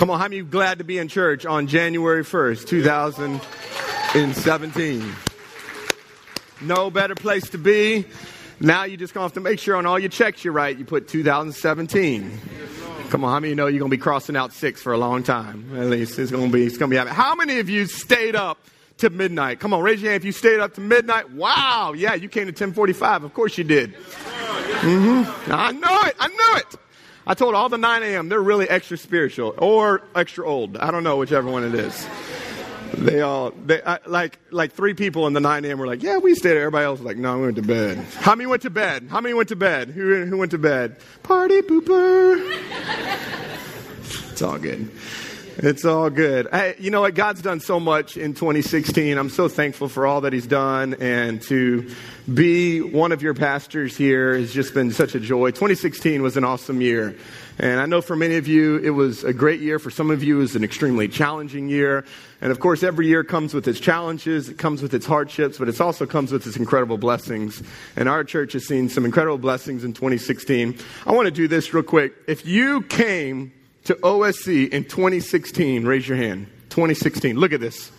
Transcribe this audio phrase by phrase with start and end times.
[0.00, 5.14] Come on, how many glad to be in church on January 1st, 2017?
[6.62, 8.06] No better place to be.
[8.60, 10.86] Now you just gonna have to make sure on all your checks you write, you
[10.86, 12.40] put 2017.
[13.10, 15.22] Come on, how many you know you're gonna be crossing out six for a long
[15.22, 15.78] time?
[15.78, 17.16] At least it's gonna be it's gonna be happening.
[17.16, 18.56] How many of you stayed up
[18.96, 19.60] to midnight?
[19.60, 21.30] Come on, raise your hand if you stayed up to midnight.
[21.32, 23.24] Wow, yeah, you came to 1045.
[23.24, 23.92] Of course you did.
[23.92, 25.52] Mm-hmm.
[25.52, 26.16] I know it.
[26.18, 26.74] I know it.
[27.30, 28.28] I told all the 9 a.m.
[28.28, 30.76] they're really extra spiritual or extra old.
[30.76, 32.08] I don't know whichever one it is.
[32.94, 35.78] They all, they, I, like, like three people in the 9 a.m.
[35.78, 36.56] were like, yeah, we stayed.
[36.56, 37.98] Everybody else was like, no, we went to bed.
[38.16, 39.06] How many went to bed?
[39.08, 39.90] How many went to bed?
[39.90, 40.96] Who, who went to bed?
[41.22, 42.42] Party pooper.
[44.32, 44.90] it's all good.
[45.62, 46.48] It's all good.
[46.50, 47.14] Hey, you know what?
[47.14, 49.18] God's done so much in 2016.
[49.18, 50.94] I'm so thankful for all that He's done.
[50.94, 51.94] And to
[52.32, 55.50] be one of your pastors here has just been such a joy.
[55.50, 57.14] 2016 was an awesome year.
[57.58, 59.78] And I know for many of you, it was a great year.
[59.78, 62.06] For some of you, it was an extremely challenging year.
[62.40, 65.68] And of course, every year comes with its challenges, it comes with its hardships, but
[65.68, 67.62] it also comes with its incredible blessings.
[67.96, 70.78] And our church has seen some incredible blessings in 2016.
[71.06, 72.14] I want to do this real quick.
[72.26, 73.52] If you came
[73.90, 76.46] to OSC in 2016, raise your hand.
[76.68, 77.36] 2016.
[77.36, 77.90] Look at this.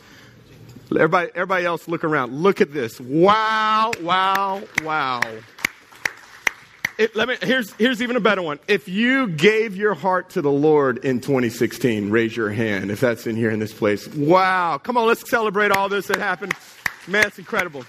[0.90, 2.32] Everybody, everybody else look around.
[2.32, 2.98] Look at this.
[3.02, 5.20] Wow, wow, wow.
[6.98, 8.60] It, let me, here's, here's even a better one.
[8.70, 13.28] If you gave your heart to the Lord in 2016, raise your hand if that's
[13.28, 14.08] in here in this place.
[14.08, 14.78] Wow.
[14.78, 16.54] Come on, let's celebrate all this that happened.
[17.06, 17.84] Man, it's incredible.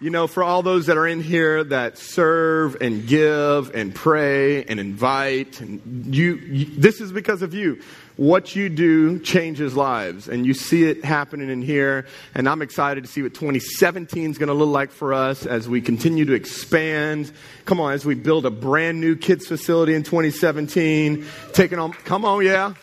[0.00, 4.62] You know, for all those that are in here that serve and give and pray
[4.62, 7.80] and invite, and you, you, this is because of you.
[8.14, 12.06] What you do changes lives, and you see it happening in here.
[12.36, 15.68] And I'm excited to see what 2017 is going to look like for us as
[15.68, 17.32] we continue to expand.
[17.64, 21.92] Come on, as we build a brand new kids facility in 2017, taking on.
[21.92, 22.74] Come on, yeah.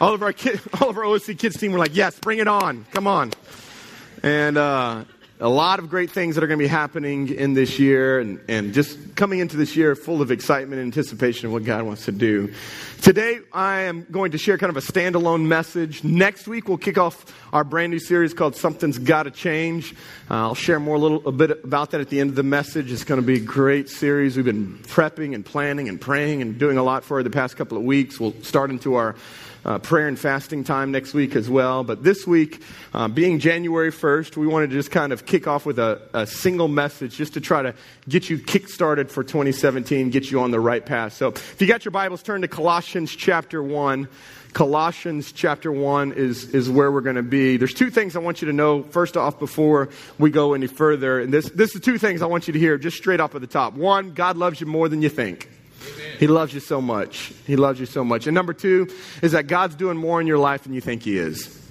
[0.00, 2.46] All of our kid, all of our OSC kids team were like, "Yes, bring it
[2.46, 2.86] on!
[2.92, 3.32] Come on!"
[4.22, 5.04] And uh,
[5.38, 8.40] a lot of great things that are going to be happening in this year and,
[8.48, 12.06] and just coming into this year full of excitement and anticipation of what God wants
[12.06, 12.52] to do.
[13.02, 16.02] Today, I am going to share kind of a standalone message.
[16.02, 19.92] Next week, we'll kick off our brand new series called Something's Gotta Change.
[20.30, 22.42] Uh, I'll share more a little a bit about that at the end of the
[22.42, 22.90] message.
[22.90, 24.36] It's going to be a great series.
[24.36, 27.76] We've been prepping and planning and praying and doing a lot for the past couple
[27.76, 28.18] of weeks.
[28.18, 29.14] We'll start into our
[29.66, 31.82] uh, prayer and fasting time next week as well.
[31.82, 32.62] But this week,
[32.94, 36.26] uh, being January 1st, we wanted to just kind of kick off with a, a
[36.26, 37.74] single message just to try to
[38.08, 41.14] get you kick started for 2017, get you on the right path.
[41.14, 44.08] So if you got your Bibles, turn to Colossians chapter 1.
[44.52, 47.56] Colossians chapter 1 is, is where we're going to be.
[47.56, 51.20] There's two things I want you to know, first off, before we go any further.
[51.20, 53.40] And this, this is two things I want you to hear just straight off at
[53.40, 53.74] the top.
[53.74, 55.50] One, God loves you more than you think.
[56.18, 57.32] He loves you so much.
[57.46, 58.26] He loves you so much.
[58.26, 58.88] And number two
[59.22, 61.62] is that God's doing more in your life than you think He is.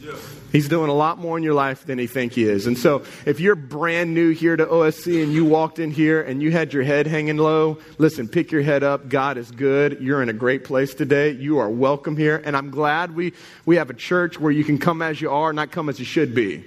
[0.51, 2.67] He's doing a lot more in your life than you think He is.
[2.67, 6.41] And so if you're brand new here to OSC and you walked in here and
[6.41, 9.09] you had your head hanging low, listen, pick your head up.
[9.09, 9.99] God is good.
[10.01, 11.31] You're in a great place today.
[11.31, 12.41] You are welcome here.
[12.45, 13.33] And I'm glad we,
[13.65, 16.05] we have a church where you can come as you are, not come as you
[16.05, 16.63] should be.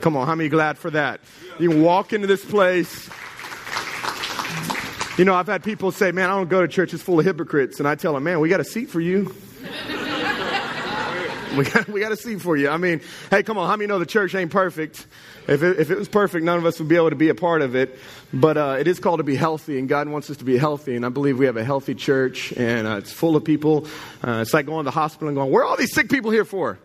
[0.00, 1.20] Come on, how many glad for that?
[1.58, 3.10] You can walk into this place
[5.18, 7.26] you know, I've had people say, man, I don't go to church, it's full of
[7.26, 7.80] hypocrites.
[7.80, 9.34] And I tell them, man, we got a seat for you.
[11.56, 12.68] we, got, we got a seat for you.
[12.68, 15.06] I mean, hey, come on, how many know the church ain't perfect?
[15.48, 17.34] If it, if it was perfect, none of us would be able to be a
[17.34, 17.98] part of it.
[18.32, 20.94] But uh, it is called to be healthy, and God wants us to be healthy.
[20.94, 23.88] And I believe we have a healthy church, and uh, it's full of people.
[24.22, 26.30] Uh, it's like going to the hospital and going, where are all these sick people
[26.30, 26.78] here for?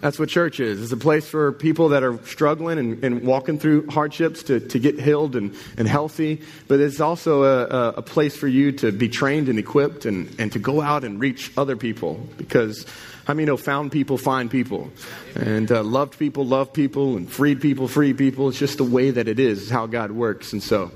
[0.00, 0.82] That's what church is.
[0.82, 4.78] It's a place for people that are struggling and, and walking through hardships to, to
[4.78, 6.42] get healed and, and healthy.
[6.68, 10.52] But it's also a, a, place for you to be trained and equipped and, and
[10.52, 12.20] to go out and reach other people.
[12.36, 12.84] Because,
[13.26, 14.90] I mean, know, found people find people.
[15.34, 18.48] And uh, loved people love people and freed people free people.
[18.48, 20.52] It's just the way that it is, how God works.
[20.52, 20.92] And so,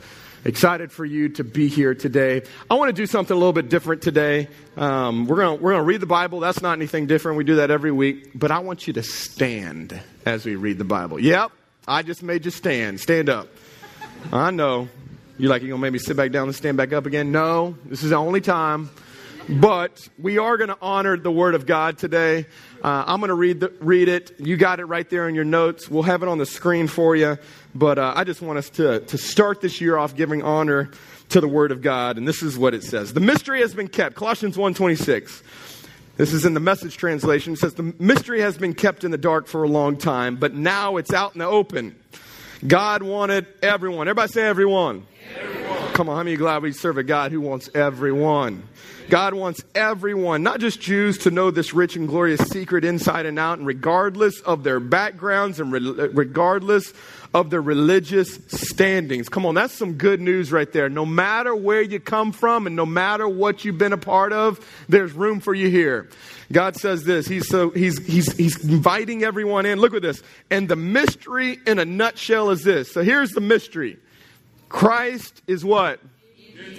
[0.48, 2.40] Excited for you to be here today.
[2.70, 4.48] I want to do something a little bit different today.
[4.78, 6.40] Um, we're going we're to read the Bible.
[6.40, 7.36] That's not anything different.
[7.36, 8.30] We do that every week.
[8.34, 11.20] But I want you to stand as we read the Bible.
[11.20, 11.52] Yep,
[11.86, 12.98] I just made you stand.
[12.98, 13.48] Stand up.
[14.32, 14.88] I know.
[15.36, 17.30] You're like, you're going to make me sit back down and stand back up again?
[17.30, 18.88] No, this is the only time.
[19.50, 22.46] But we are going to honor the Word of God today.
[22.82, 24.38] Uh, I'm going to read, the, read it.
[24.38, 25.90] You got it right there in your notes.
[25.90, 27.38] We'll have it on the screen for you.
[27.78, 30.90] But uh, I just want us to, to start this year off giving honor
[31.28, 32.18] to the Word of God.
[32.18, 33.12] And this is what it says.
[33.12, 34.16] The mystery has been kept.
[34.16, 35.42] Colossians 1.26.
[36.16, 37.52] This is in the message translation.
[37.52, 40.54] It says, The mystery has been kept in the dark for a long time, but
[40.54, 41.94] now it's out in the open.
[42.66, 44.08] God wanted everyone.
[44.08, 45.06] Everybody say everyone.
[45.36, 45.92] everyone.
[45.92, 48.64] Come on, how many glad we serve a God who wants everyone?
[49.08, 53.38] God wants everyone, not just Jews, to know this rich and glorious secret inside and
[53.38, 56.92] out, and regardless of their backgrounds and re- regardless
[57.34, 59.28] of their religious standings.
[59.28, 60.88] Come on, that's some good news right there.
[60.88, 64.64] No matter where you come from and no matter what you've been a part of,
[64.88, 66.08] there's room for you here.
[66.50, 67.26] God says this.
[67.26, 69.78] He's so he's he's he's inviting everyone in.
[69.78, 70.22] Look at this.
[70.50, 72.90] And the mystery in a nutshell is this.
[72.90, 73.98] So here's the mystery.
[74.68, 76.00] Christ is what?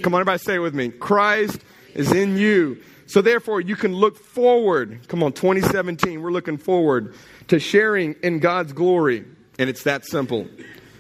[0.01, 0.89] Come on, everybody say it with me.
[0.89, 1.59] Christ
[1.93, 2.81] is in you.
[3.07, 5.07] So therefore, you can look forward.
[5.07, 7.15] Come on, 2017, we're looking forward
[7.47, 9.25] to sharing in God's glory.
[9.59, 10.47] And it's that simple.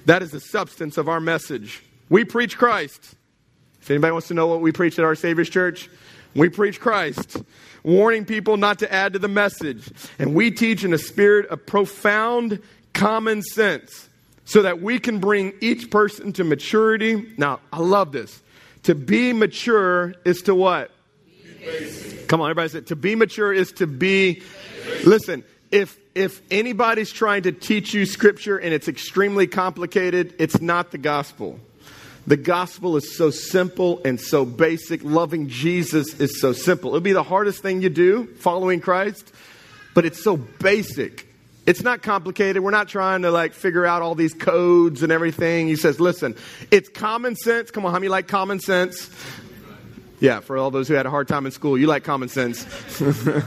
[0.05, 1.81] That is the substance of our message.
[2.09, 3.15] We preach Christ.
[3.81, 5.89] If anybody wants to know what we preach at our Savior's Church,
[6.35, 7.37] we preach Christ,
[7.83, 9.89] warning people not to add to the message.
[10.19, 12.61] And we teach in a spirit of profound
[12.93, 14.09] common sense
[14.43, 17.33] so that we can bring each person to maturity.
[17.37, 18.41] Now, I love this.
[18.83, 20.91] To be mature is to what?
[22.27, 24.41] Come on, everybody say to be mature is to be.
[25.05, 30.91] Listen, if if anybody's trying to teach you scripture and it's extremely complicated, it's not
[30.91, 31.57] the gospel.
[32.27, 35.01] The gospel is so simple and so basic.
[35.01, 36.89] Loving Jesus is so simple.
[36.89, 39.31] It'll be the hardest thing you do, following Christ,
[39.95, 41.25] but it's so basic.
[41.65, 42.61] It's not complicated.
[42.63, 45.67] We're not trying to like figure out all these codes and everything.
[45.67, 46.35] He says, listen,
[46.69, 47.71] it's common sense.
[47.71, 49.09] Come on, how many like common sense?
[50.19, 52.65] Yeah, for all those who had a hard time in school, you like common sense.
[53.01, 53.45] and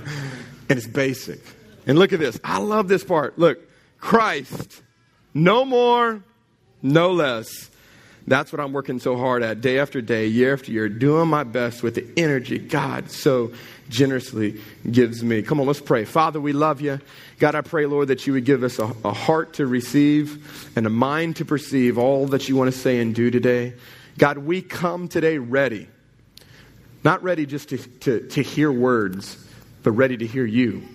[0.71, 1.41] it's basic.
[1.87, 2.39] And look at this.
[2.45, 3.39] I love this part.
[3.39, 3.59] Look,
[3.99, 4.83] Christ,
[5.35, 6.23] no more,
[6.83, 7.71] no less.
[8.27, 11.43] That's what I'm working so hard at day after day, year after year, doing my
[11.43, 13.53] best with the energy God so
[13.89, 15.43] generously gives me.
[15.43, 16.05] Come on, let's pray.
[16.05, 17.01] Father, we love you.
[17.41, 20.87] God, I pray, Lord, that you would give us a, a heart to receive and
[20.87, 23.75] a mind to perceive all that you want to say and do today.
[24.19, 25.89] God, we come today ready.
[27.03, 29.37] Not ready just to, to, to hear words,
[29.83, 30.87] but ready to hear you.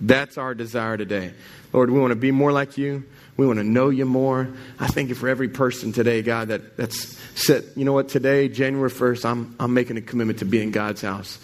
[0.00, 1.32] That's our desire today.
[1.72, 3.04] Lord, we want to be more like you.
[3.36, 4.48] We want to know you more.
[4.78, 8.48] I thank you for every person today, God, that, that's said, you know what, today,
[8.48, 11.38] January 1st, I'm, I'm making a commitment to be in God's house.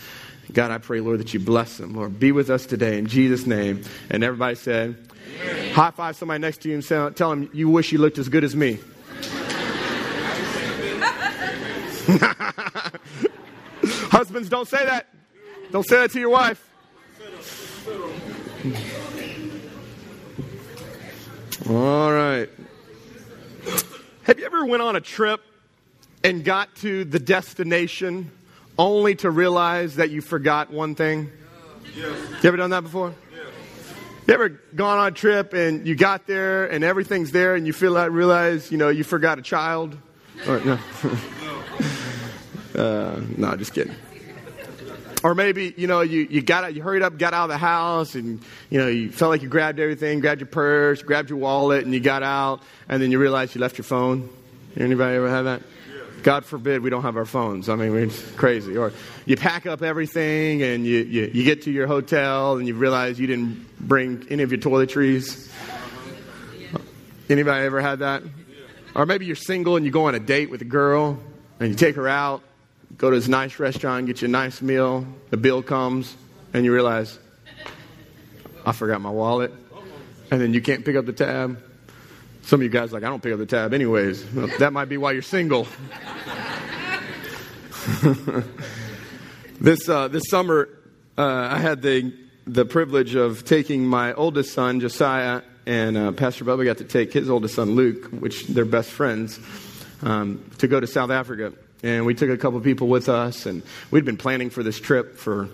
[0.53, 1.95] God, I pray, Lord, that you bless them.
[1.95, 3.83] Lord, be with us today in Jesus' name.
[4.11, 4.97] And everybody said,
[5.43, 5.75] Amen.
[5.75, 8.29] high five somebody next to you and say, tell them you wish you looked as
[8.29, 8.79] good as me.
[14.11, 15.09] Husbands, don't say that.
[15.71, 16.69] Don't say that to your wife.
[21.69, 22.49] All right.
[24.23, 25.41] Have you ever went on a trip
[26.23, 28.31] and got to the destination
[28.79, 31.33] only to realize that you forgot one thing?
[31.97, 32.17] Yes.
[32.43, 33.13] You ever done that before?
[33.33, 33.49] Yes.
[34.29, 37.73] You ever gone on a trip and you got there and everything's there and you
[37.73, 39.99] feel like realize you know you forgot a child?
[40.47, 40.79] Or, no.
[42.77, 43.97] uh, no, just kidding.
[45.23, 47.59] Or maybe, you know, you, you got out, you hurried up, got out of the
[47.59, 51.39] house, and, you know, you felt like you grabbed everything, grabbed your purse, grabbed your
[51.39, 54.29] wallet, and you got out, and then you realized you left your phone.
[54.77, 55.63] Anybody ever have that?
[56.23, 57.69] God forbid we don't have our phones.
[57.69, 58.77] I mean, it's crazy.
[58.77, 58.93] Or
[59.27, 63.19] you pack up everything and you, you, you, get to your hotel and you realize
[63.19, 65.51] you didn't bring any of your toiletries.
[67.29, 68.23] Anybody ever had that?
[68.95, 71.19] Or maybe you're single and you go on a date with a girl
[71.59, 72.43] and you take her out
[72.97, 76.17] go to this nice restaurant, get you a nice meal, the bill comes,
[76.53, 77.19] and you realize,
[78.65, 79.53] I forgot my wallet.
[80.31, 81.63] And then you can't pick up the tab.
[82.43, 84.25] Some of you guys like, I don't pick up the tab anyways.
[84.33, 85.67] Well, that might be why you're single.
[89.61, 90.69] this, uh, this summer,
[91.19, 92.15] uh, I had the,
[92.47, 97.13] the privilege of taking my oldest son, Josiah, and uh, Pastor Bubba got to take
[97.13, 99.39] his oldest son, Luke, which they're best friends,
[100.03, 103.63] um, to go to South Africa and we took a couple people with us and
[103.91, 105.49] we'd been planning for this trip for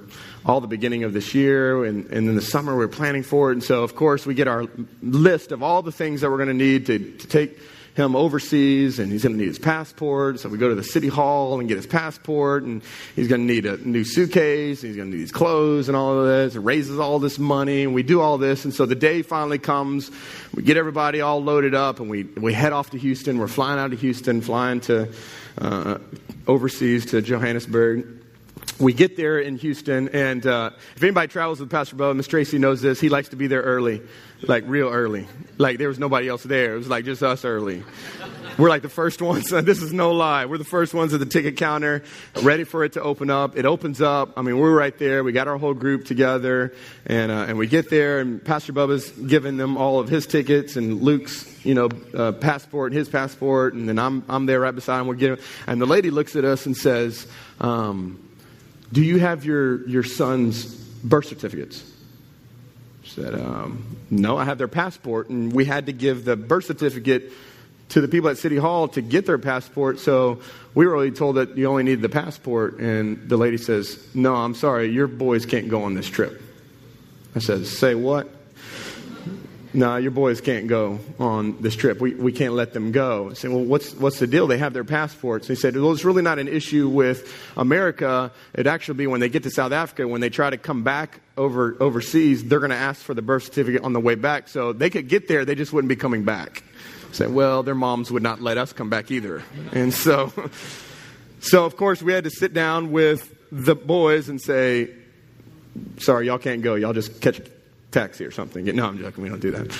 [0.44, 3.50] all the beginning of this year and, and in the summer we were planning for
[3.50, 3.54] it.
[3.54, 4.66] And so of course we get our
[5.02, 7.58] list of all the things that we're going to need to, to take
[7.94, 10.38] him overseas and he's going to need his passport.
[10.38, 12.82] So we go to the city hall and get his passport and
[13.16, 16.20] he's going to need a new suitcase he's going to need his clothes and all
[16.20, 16.54] of this.
[16.54, 18.64] It raises all this money and we do all this.
[18.64, 20.10] And so the day finally comes
[20.54, 23.38] we get everybody all loaded up and we, we head off to houston.
[23.38, 25.12] We're flying out of houston flying to
[25.60, 25.98] uh,
[26.46, 28.17] overseas to Johannesburg.
[28.80, 32.58] We get there in Houston, and uh, if anybody travels with Pastor Bo, Miss Tracy
[32.58, 33.00] knows this.
[33.00, 34.02] He likes to be there early,
[34.42, 35.26] like real early.
[35.56, 36.74] Like there was nobody else there.
[36.74, 37.82] It was like just us early.
[38.56, 39.50] We're like the first ones.
[39.50, 40.46] this is no lie.
[40.46, 42.02] We're the first ones at the ticket counter,
[42.42, 43.56] ready for it to open up.
[43.56, 44.34] It opens up.
[44.36, 45.24] I mean, we're right there.
[45.24, 46.74] We got our whole group together,
[47.06, 50.76] and uh, and we get there, and Pastor Bubba's giving them all of his tickets
[50.76, 55.00] and Luke's, you know, uh, passport, his passport, and then I'm I'm there right beside
[55.00, 55.08] him.
[55.08, 57.26] We're getting, and the lady looks at us and says.
[57.60, 58.27] Um,
[58.92, 61.84] do you have your, your son's birth certificates?
[63.02, 65.28] She said, um, No, I have their passport.
[65.28, 67.32] And we had to give the birth certificate
[67.90, 69.98] to the people at City Hall to get their passport.
[69.98, 70.40] So
[70.74, 72.78] we were only told that you only needed the passport.
[72.78, 76.40] And the lady says, No, I'm sorry, your boys can't go on this trip.
[77.34, 78.28] I said, Say what?
[79.78, 82.00] No, your boys can't go on this trip.
[82.00, 83.30] We, we can't let them go.
[83.30, 84.48] I said, well, what's, what's the deal?
[84.48, 85.46] They have their passports.
[85.46, 88.32] He said, well, it's really not an issue with America.
[88.54, 91.20] It'd actually be when they get to South Africa, when they try to come back
[91.36, 94.48] over, overseas, they're going to ask for the birth certificate on the way back.
[94.48, 96.64] So they could get there, they just wouldn't be coming back.
[97.08, 99.44] I said, well, their moms would not let us come back either.
[99.72, 100.32] And so,
[101.40, 104.90] so of course, we had to sit down with the boys and say,
[105.98, 106.74] sorry, y'all can't go.
[106.74, 107.40] Y'all just catch
[107.90, 108.64] taxi or something.
[108.64, 109.22] No, I'm joking.
[109.22, 109.76] We don't do that.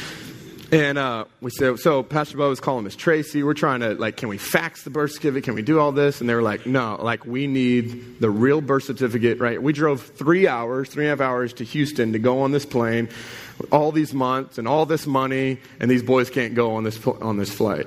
[0.71, 3.43] And uh, we said, so Pastor Bo was calling Miss Tracy.
[3.43, 5.45] We're trying to, like, can we fax the birth certificate?
[5.45, 6.21] Can we do all this?
[6.21, 9.63] And they were like, no, like, we need the real birth certificate, right?
[9.63, 12.67] We drove three hours, three and a half hours to Houston to go on this
[12.67, 13.09] plane,
[13.73, 17.39] all these months and all this money, and these boys can't go on this, on
[17.39, 17.87] this flight.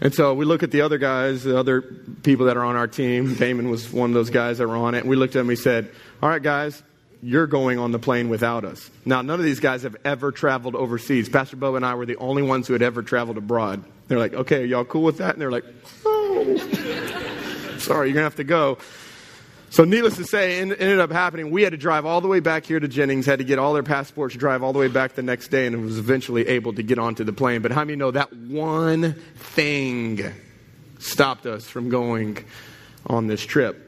[0.00, 2.88] And so we look at the other guys, the other people that are on our
[2.88, 3.34] team.
[3.34, 5.02] Damon was one of those guys that were on it.
[5.02, 6.82] And we looked at and we said, all right, guys,
[7.22, 8.90] you're going on the plane without us.
[9.04, 11.28] Now, none of these guys have ever traveled overseas.
[11.28, 13.84] Pastor Bo and I were the only ones who had ever traveled abroad.
[14.08, 15.32] They're like, okay, y'all cool with that?
[15.32, 15.64] And they're like,
[16.04, 16.56] oh,
[17.78, 18.78] sorry, you're going to have to go.
[19.70, 21.50] So, needless to say, it ended up happening.
[21.50, 23.74] We had to drive all the way back here to Jennings, had to get all
[23.74, 26.82] their passports, drive all the way back the next day, and was eventually able to
[26.82, 27.62] get onto the plane.
[27.62, 30.32] But how many know that one thing
[30.98, 32.38] stopped us from going
[33.06, 33.85] on this trip?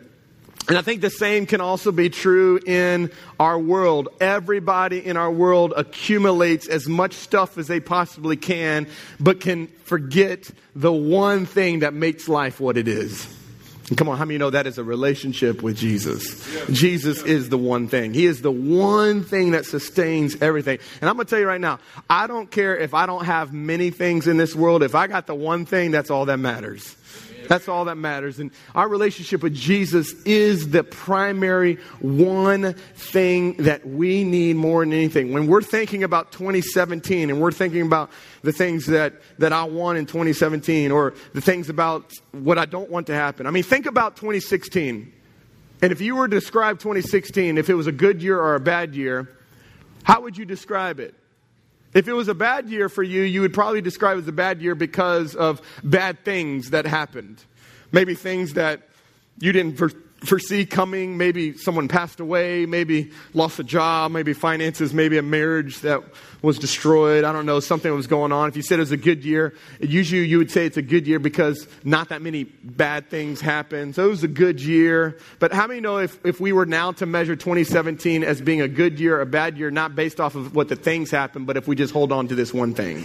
[0.69, 3.11] And I think the same can also be true in
[3.41, 4.11] our world.
[4.21, 8.87] Everybody in our world accumulates as much stuff as they possibly can,
[9.19, 13.35] but can forget the one thing that makes life what it is.
[13.89, 16.47] And come on, how many you know that is a relationship with Jesus?
[16.71, 18.13] Jesus is the one thing.
[18.13, 20.79] He is the one thing that sustains everything.
[21.01, 21.79] And I'm going to tell you right now,
[22.11, 24.83] I don't care if I don't have many things in this world.
[24.83, 26.95] If I got the one thing, that's all that matters.
[27.49, 28.39] That's all that matters.
[28.39, 34.93] And our relationship with Jesus is the primary one thing that we need more than
[34.93, 35.33] anything.
[35.33, 38.11] When we're thinking about 2017 and we're thinking about
[38.43, 42.91] the things that, that I want in 2017 or the things about what I don't
[42.91, 43.47] want to happen.
[43.47, 45.13] I mean, think about 2016.
[45.81, 48.61] And if you were to describe 2016, if it was a good year or a
[48.61, 49.31] bad year,
[50.03, 51.15] how would you describe it?
[51.95, 54.33] If it was a bad year for you, you would probably describe it as a
[54.33, 57.43] bad year because of bad things that happened.
[57.93, 58.89] Maybe things that
[59.39, 59.77] you didn't
[60.21, 61.17] foresee coming.
[61.17, 66.03] Maybe someone passed away, maybe lost a job, maybe finances, maybe a marriage that
[66.43, 67.25] was destroyed.
[67.25, 68.49] I don't know, something was going on.
[68.49, 71.07] If you said it was a good year, usually you would say it's a good
[71.07, 73.95] year because not that many bad things happened.
[73.95, 75.19] So it was a good year.
[75.39, 78.69] But how many know if, if we were now to measure 2017 as being a
[78.69, 81.69] good year a bad year, not based off of what the things happened, but if
[81.69, 83.05] we just hold on to this one thing?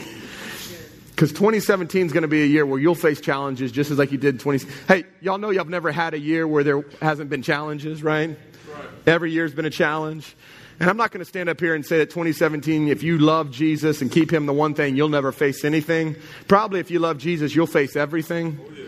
[1.16, 4.12] Because 2017 is going to be a year where you'll face challenges just as like
[4.12, 4.66] you did 20.
[4.88, 8.30] Hey, y'all know y'all never had a year where there hasn't been challenges, right?
[8.30, 8.86] right.
[9.06, 10.36] Every year's been a challenge.
[10.80, 13.52] And I'm not going to stand up here and say that 2017, if you love
[13.52, 16.16] Jesus and keep him the one thing, you'll never face anything.
[16.48, 18.60] Probably if you love Jesus, you'll face everything.
[18.60, 18.88] Oh, yeah.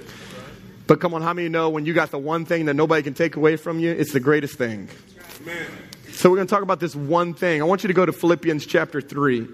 [0.88, 3.14] But come on, how many know when you got the one thing that nobody can
[3.14, 4.90] take away from you, it's the greatest thing?
[6.12, 7.62] So we're going to talk about this one thing.
[7.62, 9.48] I want you to go to Philippians chapter 3.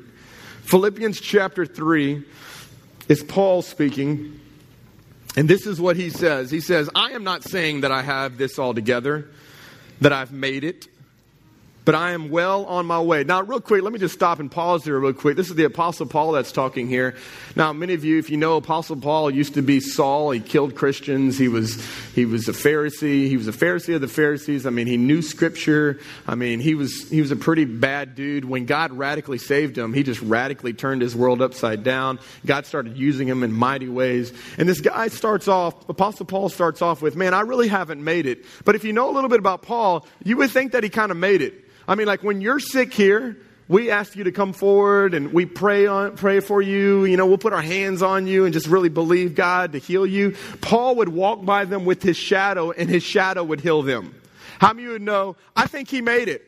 [0.64, 2.24] Philippians chapter 3
[3.08, 4.40] is Paul speaking.
[5.36, 6.52] And this is what he says.
[6.52, 9.30] He says, I am not saying that I have this all together,
[10.02, 10.88] that I've made it,
[11.92, 13.26] but I am well on my way.
[13.26, 15.36] Now, real quick, let me just stop and pause here real quick.
[15.36, 17.16] This is the Apostle Paul that's talking here.
[17.58, 20.32] Now, many of you, if you know Apostle Paul, used to be Saul.
[20.32, 21.38] He killed Christians.
[21.38, 23.28] He was, he was a Pharisee.
[23.28, 24.66] He was a Pharisee of the Pharisees.
[24.66, 26.00] I mean, he knew Scripture.
[26.26, 28.46] I mean, he was, he was a pretty bad dude.
[28.46, 32.20] When God radically saved him, he just radically turned his world upside down.
[32.46, 34.32] God started using him in mighty ways.
[34.58, 38.28] And this guy starts off, Apostle Paul starts off with, man, I really haven't made
[38.28, 38.46] it.
[38.64, 41.12] But if you know a little bit about Paul, you would think that he kind
[41.12, 41.66] of made it.
[41.92, 43.36] I mean, like when you're sick here,
[43.68, 47.04] we ask you to come forward and we pray on, pray for you.
[47.04, 50.06] You know, we'll put our hands on you and just really believe God to heal
[50.06, 50.38] you.
[50.62, 54.16] Paul would walk by them with his shadow and his shadow would heal them.
[54.60, 55.36] How many of you know?
[55.54, 56.48] I think he made it.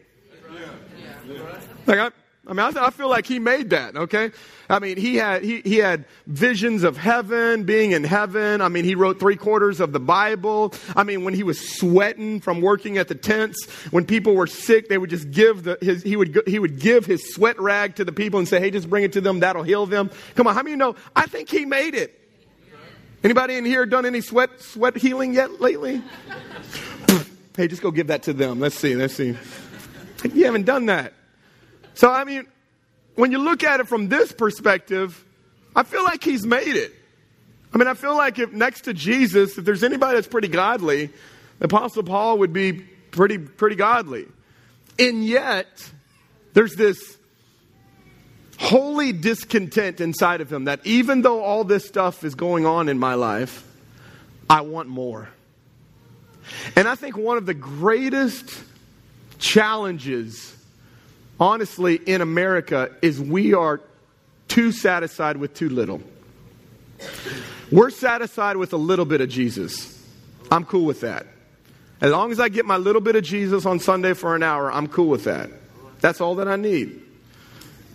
[1.87, 2.11] Like I,
[2.45, 3.95] I mean, I, I, feel like he made that.
[3.95, 4.31] Okay,
[4.69, 8.59] I mean, he had he, he had visions of heaven, being in heaven.
[8.59, 10.73] I mean, he wrote three quarters of the Bible.
[10.93, 14.89] I mean, when he was sweating from working at the tents, when people were sick,
[14.89, 18.03] they would just give the his he would he would give his sweat rag to
[18.03, 19.39] the people and say, "Hey, just bring it to them.
[19.39, 20.97] That'll heal them." Come on, how many you know?
[21.15, 22.19] I think he made it.
[23.23, 26.01] Anybody in here done any sweat sweat healing yet lately?
[27.55, 28.59] hey, just go give that to them.
[28.59, 28.95] Let's see.
[28.95, 29.37] Let's see.
[30.33, 31.13] You haven't done that.
[31.93, 32.47] So, I mean,
[33.15, 35.23] when you look at it from this perspective,
[35.75, 36.93] I feel like he's made it.
[37.73, 41.07] I mean, I feel like if next to Jesus, if there's anybody that's pretty godly,
[41.59, 44.25] the Apostle Paul would be pretty, pretty godly.
[44.99, 45.67] And yet,
[46.53, 47.17] there's this
[48.59, 52.99] holy discontent inside of him that even though all this stuff is going on in
[52.99, 53.67] my life,
[54.49, 55.29] I want more.
[56.75, 58.63] And I think one of the greatest
[59.39, 60.55] challenges
[61.39, 63.81] honestly, in America, is we are
[64.47, 66.01] too satisfied with too little.
[67.71, 69.89] We're satisfied with a little bit of Jesus.
[70.51, 71.25] I'm cool with that.
[72.01, 74.71] As long as I get my little bit of Jesus on Sunday for an hour,
[74.71, 75.49] I'm cool with that.
[76.01, 77.01] That's all that I need.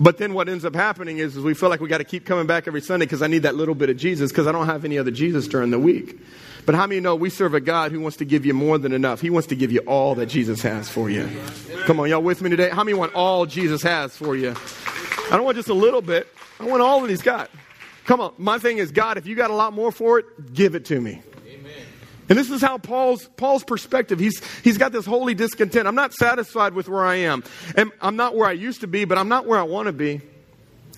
[0.00, 2.24] But then what ends up happening is, is we feel like we got to keep
[2.24, 4.66] coming back every Sunday because I need that little bit of Jesus because I don't
[4.66, 6.18] have any other Jesus during the week.
[6.68, 8.92] But how many know we serve a God who wants to give you more than
[8.92, 9.22] enough?
[9.22, 11.26] He wants to give you all that Jesus has for you.
[11.86, 12.68] Come on, y'all with me today?
[12.68, 14.54] How many want all Jesus has for you?
[15.30, 16.28] I don't want just a little bit.
[16.60, 17.50] I want all that he's got.
[18.04, 18.34] Come on.
[18.36, 21.00] My thing is, God, if you got a lot more for it, give it to
[21.00, 21.22] me.
[21.48, 21.72] Amen.
[22.28, 24.18] And this is how Paul's Paul's perspective.
[24.18, 25.88] He's he's got this holy discontent.
[25.88, 27.44] I'm not satisfied with where I am.
[27.76, 29.94] And I'm not where I used to be, but I'm not where I want to
[29.94, 30.20] be.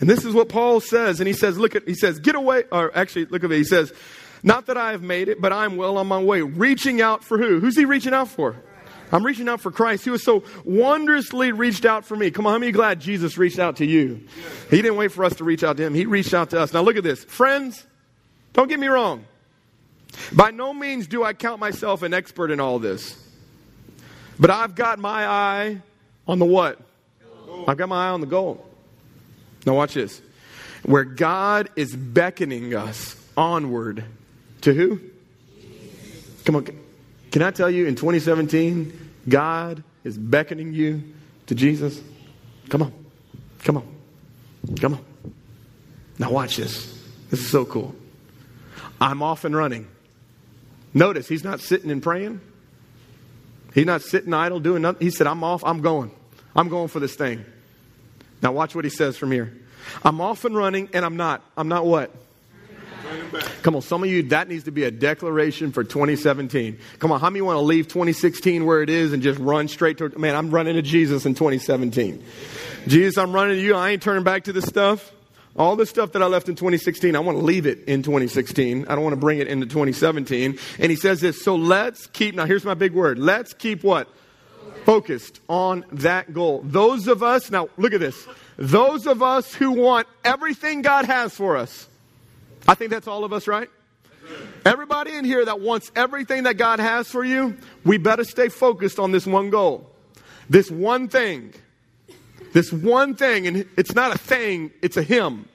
[0.01, 1.21] And this is what Paul says.
[1.21, 3.57] And he says, look at he says, get away or actually look at it.
[3.57, 3.93] He says,
[4.43, 6.43] not that I have made it, but I'm well on my way.
[6.43, 7.61] Reaching out for who?
[7.61, 8.57] Who's he reaching out for?
[9.13, 10.05] I'm reaching out for Christ.
[10.05, 12.31] He was so wondrously reached out for me.
[12.31, 14.21] Come on, how many glad Jesus reached out to you?
[14.71, 15.95] He didn't wait for us to reach out to him.
[15.95, 16.73] He reached out to us.
[16.73, 17.25] Now look at this.
[17.25, 17.85] Friends,
[18.53, 19.25] don't get me wrong.
[20.33, 23.17] By no means do I count myself an expert in all this.
[24.39, 25.83] But I've got my eye
[26.27, 26.79] on the what?
[27.67, 28.65] I've got my eye on the goal.
[29.67, 30.23] Now watch this.
[30.85, 34.05] Where God is beckoning us onward
[34.63, 35.01] to who?
[36.45, 36.67] Come on.
[37.31, 41.03] Can I tell you in 2017, God is beckoning you
[41.47, 42.01] to Jesus?
[42.69, 42.93] Come on.
[43.65, 43.97] Come on.
[44.81, 45.05] Come on.
[46.19, 46.99] Now watch this.
[47.31, 47.95] This is so cool.
[49.01, 49.87] I'm off and running.
[50.93, 52.41] Notice he's not sitting and praying.
[53.75, 55.01] He's not sitting idle doing nothing.
[55.01, 56.11] He said, I'm off, I'm going.
[56.55, 57.45] I'm going for this thing.
[58.43, 59.57] Now watch what he says from here.
[60.05, 61.43] I'm off and running, and I'm not.
[61.57, 62.15] I'm not what?
[63.63, 66.79] Come on, some of you, that needs to be a declaration for 2017.
[66.99, 69.99] Come on, how many want to leave 2016 where it is and just run straight
[69.99, 72.25] to, man, I'm running to Jesus in 2017.
[72.87, 73.75] Jesus, I'm running to you.
[73.75, 75.13] I ain't turning back to this stuff.
[75.57, 78.87] All the stuff that I left in 2016, I want to leave it in 2016.
[78.87, 80.59] I don't want to bring it into 2017.
[80.79, 83.19] And he says this, so let's keep, now here's my big word.
[83.19, 84.09] Let's keep what?
[84.85, 86.63] Focused on that goal.
[86.65, 88.27] Those of us, now look at this.
[88.57, 91.89] Those of us who want everything God has for us,
[92.69, 93.69] I think that's all of us, right?
[94.65, 98.99] Everybody in here that wants everything that God has for you, we better stay focused
[98.99, 99.91] on this one goal.
[100.49, 101.55] This one thing.
[102.53, 103.47] This one thing.
[103.47, 105.49] And it's not a thing, it's a Him.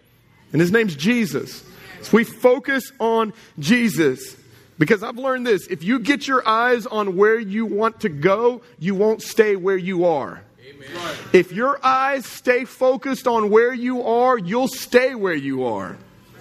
[0.51, 1.63] And His name's Jesus.
[2.01, 4.35] So we focus on Jesus.
[4.77, 8.61] Because I've learned this if you get your eyes on where you want to go,
[8.79, 10.41] you won't stay where you are.
[10.67, 11.15] Amen.
[11.31, 15.97] If your eyes stay focused on where you are, you'll stay where you are.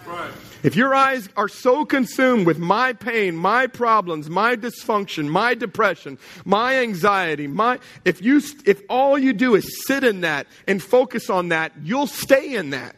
[0.07, 0.33] Right.
[0.65, 6.19] If your eyes are so consumed with my pain, my problems, my dysfunction, my depression,
[6.47, 11.29] my anxiety, my if you if all you do is sit in that and focus
[11.29, 12.97] on that, you'll stay in that.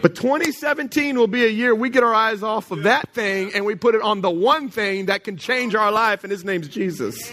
[0.00, 3.66] But 2017 will be a year we get our eyes off of that thing and
[3.66, 6.68] we put it on the one thing that can change our life, and his name's
[6.68, 7.30] Jesus.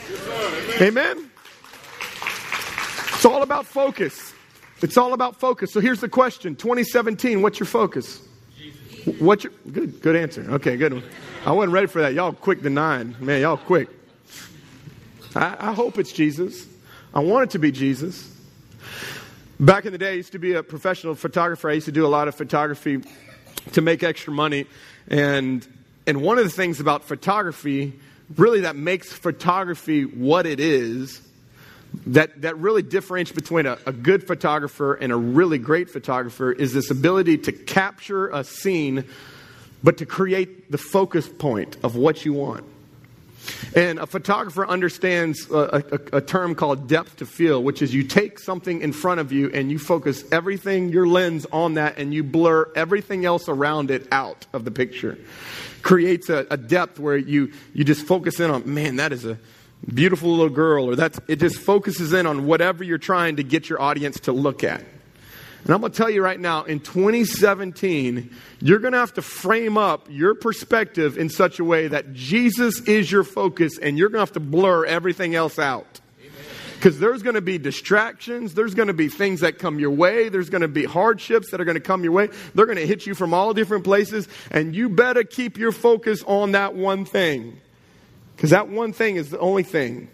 [0.82, 1.32] Amen?
[3.13, 4.34] It's all about focus.
[4.82, 5.71] It's all about focus.
[5.71, 8.21] So here's the question 2017, what's your focus?
[9.20, 10.02] What's your good?
[10.02, 10.46] Good answer.
[10.52, 11.04] Okay, good one.
[11.46, 12.14] I wasn't ready for that.
[12.14, 13.42] Y'all quick denying, man.
[13.42, 13.90] Y'all quick.
[15.36, 16.68] I, I hope it's Jesus.
[17.14, 18.36] I want it to be Jesus.
[19.60, 21.70] Back in the day, I used to be a professional photographer.
[21.70, 23.02] I used to do a lot of photography
[23.74, 24.66] to make extra money,
[25.08, 25.68] and
[26.08, 27.94] and one of the things about photography,
[28.38, 31.22] really, that makes photography what it is
[32.08, 36.74] that, that really differentiates between a, a, good photographer and a really great photographer is
[36.74, 39.06] this ability to capture a scene,
[39.84, 42.66] but to create the focus point of what you want.
[43.76, 48.04] And a photographer understands a, a, a, term called depth to field, which is you
[48.04, 52.14] take something in front of you and you focus everything, your lens on that, and
[52.14, 55.18] you blur everything else around it out of the picture.
[55.82, 59.38] Creates a, a depth where you, you just focus in on, man, that is a
[59.88, 63.70] beautiful little girl, or that's, it just focuses in on whatever you're trying to get
[63.70, 64.84] your audience to look at.
[65.63, 69.22] And I'm going to tell you right now, in 2017, you're going to have to
[69.22, 74.10] frame up your perspective in such a way that Jesus is your focus and you're
[74.10, 76.00] going to have to blur everything else out.
[76.76, 80.30] Because there's going to be distractions, there's going to be things that come your way,
[80.30, 82.30] there's going to be hardships that are going to come your way.
[82.56, 86.24] They're going to hit you from all different places, and you better keep your focus
[86.26, 87.60] on that one thing.
[88.39, 90.08] Because that one thing is the only thing.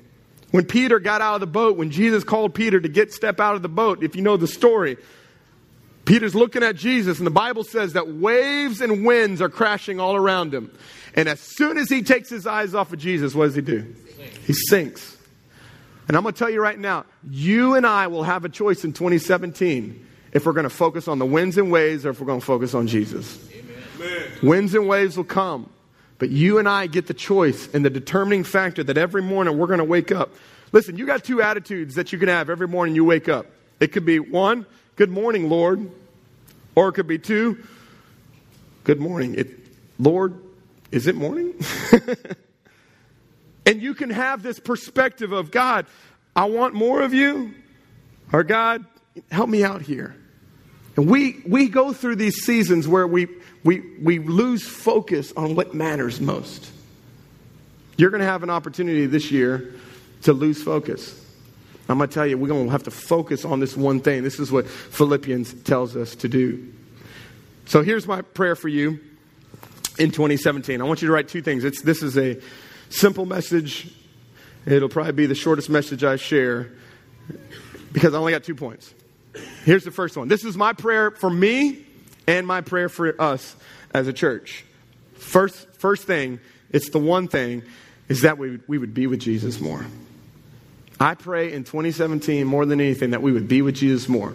[0.50, 3.54] When Peter got out of the boat, when Jesus called Peter to get step out
[3.54, 4.98] of the boat, if you know the story,
[6.06, 10.16] Peter's looking at Jesus, and the Bible says that waves and winds are crashing all
[10.16, 10.76] around him.
[11.14, 13.94] And as soon as he takes his eyes off of Jesus, what does he do?
[14.48, 15.16] He sinks.
[16.08, 18.84] And I'm going to tell you right now, you and I will have a choice
[18.84, 22.26] in 2017 if we're going to focus on the winds and waves or if we're
[22.26, 23.40] going to focus on Jesus.
[24.02, 24.24] Amen.
[24.42, 25.70] Winds and waves will come,
[26.18, 29.68] but you and I get the choice and the determining factor that every morning we're
[29.68, 30.32] going to wake up.
[30.72, 33.48] Listen, you got two attitudes that you can have every morning you wake up.
[33.80, 35.92] It could be one, Good morning, Lord.
[36.74, 37.64] Or it could be two,
[38.86, 39.36] Good morning.
[39.36, 39.50] It,
[39.98, 40.40] Lord,
[40.92, 41.56] is it morning?
[43.66, 45.88] and you can have this perspective of God,
[46.36, 47.54] I want more of you.
[48.32, 48.86] Or God,
[49.32, 50.16] help me out here.
[50.96, 53.28] And we, we go through these seasons where we,
[53.64, 56.72] we, we lose focus on what matters most.
[57.98, 59.74] You're going to have an opportunity this year
[60.24, 61.22] to lose focus.
[61.88, 64.24] I'm going to tell you, we're going to have to focus on this one thing.
[64.24, 66.74] This is what Philippians tells us to do.
[67.66, 69.00] So here's my prayer for you
[70.00, 70.82] in 2017.
[70.82, 71.64] I want you to write two things.
[71.64, 72.40] It's, this is a
[72.90, 73.94] simple message.
[74.66, 76.72] It'll probably be the shortest message I share
[77.92, 78.94] because I only got two points.
[79.64, 80.28] Here's the first one.
[80.28, 81.86] This is my prayer for me
[82.28, 83.56] and my prayer for us
[83.94, 84.66] as a church.
[85.16, 86.40] First, first thing,
[86.72, 87.64] it's the one thing,
[88.10, 89.86] is that we, we would be with Jesus more.
[91.00, 94.34] I pray in 2017 more than anything that we would be with Jesus more.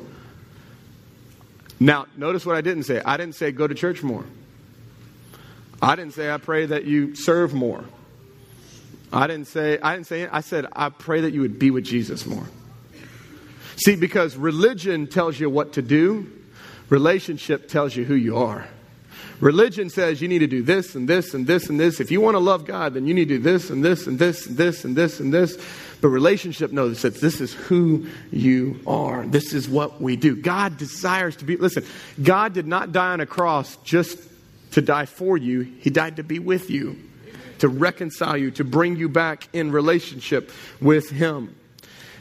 [1.78, 3.00] Now, notice what I didn't say.
[3.00, 4.24] I didn't say go to church more.
[5.80, 7.84] I didn't say I pray that you serve more.
[9.12, 11.84] I didn't say I didn't say I said I pray that you would be with
[11.84, 12.46] Jesus more.
[13.84, 16.30] See, because religion tells you what to do,
[16.90, 18.68] relationship tells you who you are.
[19.40, 21.98] Religion says you need to do this and this and this and this.
[21.98, 24.18] If you want to love God, then you need to do this and this and
[24.18, 25.56] this and this and this and this.
[26.02, 29.26] But relationship knows that this is who you are.
[29.26, 30.36] This is what we do.
[30.36, 31.84] God desires to be, listen,
[32.22, 34.18] God did not die on a cross just
[34.72, 36.96] to die for you, He died to be with you,
[37.58, 41.56] to reconcile you, to bring you back in relationship with Him.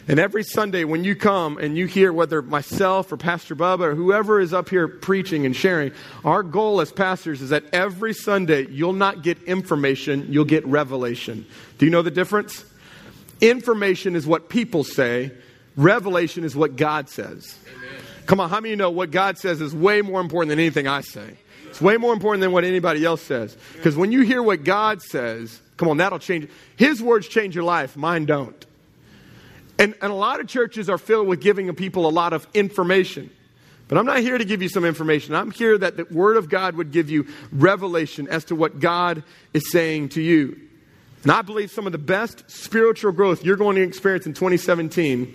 [0.09, 3.95] And every Sunday when you come and you hear whether myself or Pastor Bubba or
[3.95, 5.91] whoever is up here preaching and sharing,
[6.25, 11.45] our goal as pastors is that every Sunday you'll not get information, you'll get revelation.
[11.77, 12.65] Do you know the difference?
[13.39, 15.31] Information is what people say,
[15.77, 17.55] revelation is what God says.
[17.67, 18.01] Amen.
[18.25, 20.57] Come on, how many of you know what God says is way more important than
[20.57, 21.37] anything I say?
[21.67, 23.55] It's way more important than what anybody else says.
[23.73, 26.49] Because when you hear what God says, come on, that'll change.
[26.77, 28.65] His words change your life, mine don't.
[29.79, 33.31] And, and a lot of churches are filled with giving people a lot of information.
[33.87, 35.33] But I'm not here to give you some information.
[35.33, 39.23] I'm here that the Word of God would give you revelation as to what God
[39.53, 40.59] is saying to you.
[41.23, 45.33] And I believe some of the best spiritual growth you're going to experience in 2017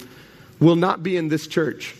[0.60, 1.94] will not be in this church.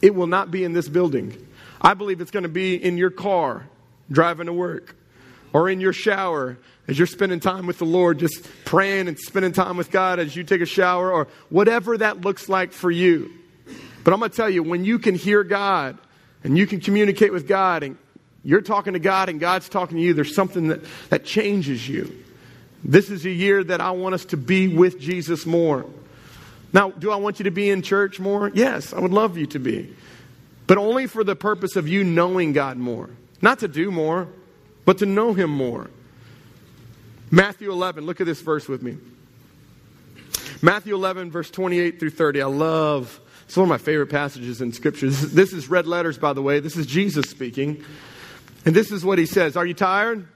[0.00, 1.36] It will not be in this building.
[1.80, 3.66] I believe it's going to be in your car
[4.10, 4.96] driving to work
[5.54, 9.52] or in your shower as you're spending time with the Lord, just praying and spending
[9.52, 13.30] time with God as you take a shower or whatever that looks like for you.
[14.02, 15.96] But I'm going to tell you, when you can hear God
[16.42, 17.96] and you can communicate with God and
[18.42, 22.22] you're talking to God and God's talking to you, there's something that, that changes you.
[22.82, 25.86] This is a year that I want us to be with Jesus more.
[26.74, 28.50] Now, do I want you to be in church more?
[28.52, 29.94] Yes, I would love you to be.
[30.66, 33.08] But only for the purpose of you knowing God more.
[33.40, 34.28] Not to do more,
[34.84, 35.90] but to know Him more.
[37.30, 38.96] Matthew 11, look at this verse with me.
[40.62, 42.42] Matthew 11, verse 28 through 30.
[42.42, 45.06] I love, it's one of my favorite passages in Scripture.
[45.06, 46.60] This is, this is red letters, by the way.
[46.60, 47.84] This is Jesus speaking.
[48.64, 50.26] And this is what He says Are you tired?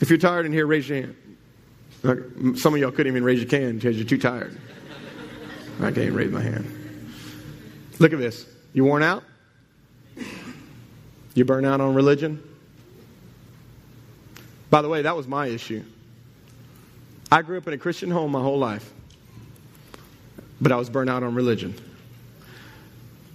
[0.00, 2.58] If you're tired in here, raise your hand.
[2.58, 4.58] Some of y'all couldn't even raise your hand because you're too tired.
[5.80, 6.74] I can't raise my hand.
[7.98, 8.46] Look at this.
[8.72, 9.24] You worn out?
[11.34, 12.42] You burn out on religion?
[14.70, 15.82] By the way, that was my issue.
[17.30, 18.90] I grew up in a Christian home my whole life,
[20.60, 21.74] but I was burnt out on religion.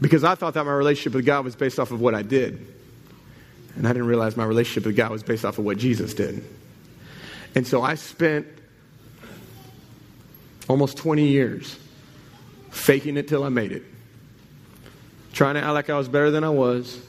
[0.01, 2.67] Because I thought that my relationship with God was based off of what I did.
[3.75, 6.43] And I didn't realize my relationship with God was based off of what Jesus did.
[7.55, 8.47] And so I spent
[10.67, 11.77] almost 20 years
[12.71, 13.83] faking it till I made it.
[15.33, 16.99] Trying to act like I was better than I was.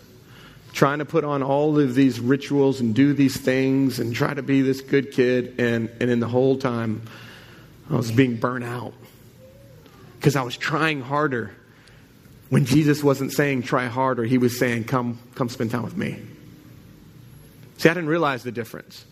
[0.75, 4.43] Trying to put on all of these rituals and do these things and try to
[4.43, 5.55] be this good kid.
[5.59, 7.03] And, and in the whole time,
[7.89, 8.93] I was being burnt out
[10.19, 11.55] because I was trying harder.
[12.49, 16.21] When Jesus wasn't saying try harder, he was saying, come, come spend time with me.
[17.79, 19.05] See, I didn't realize the difference.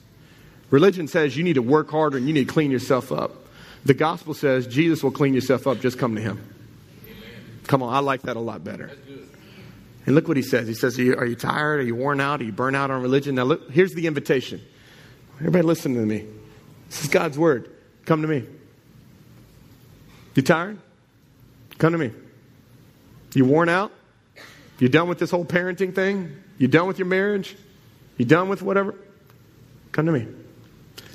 [0.71, 3.31] Religion says you need to work harder and you need to clean yourself up.
[3.85, 6.41] The gospel says Jesus will clean yourself up, just come to him.
[7.69, 8.91] Come on, I like that a lot better.
[10.05, 10.67] And look what he says.
[10.67, 11.81] He says, are you, are you tired?
[11.81, 12.41] Are you worn out?
[12.41, 13.37] Are you burnt out on religion?
[13.37, 14.61] Now, look, here's the invitation.
[15.39, 16.27] Everybody, listen to me.
[16.89, 17.71] This is God's word.
[18.05, 18.45] Come to me.
[20.35, 20.79] You tired?
[21.79, 22.11] Come to me.
[23.35, 23.93] You worn out?
[24.79, 26.37] You done with this whole parenting thing?
[26.59, 27.57] You done with your marriage?
[28.19, 28.95] You done with whatever?
[29.93, 30.27] Come to me.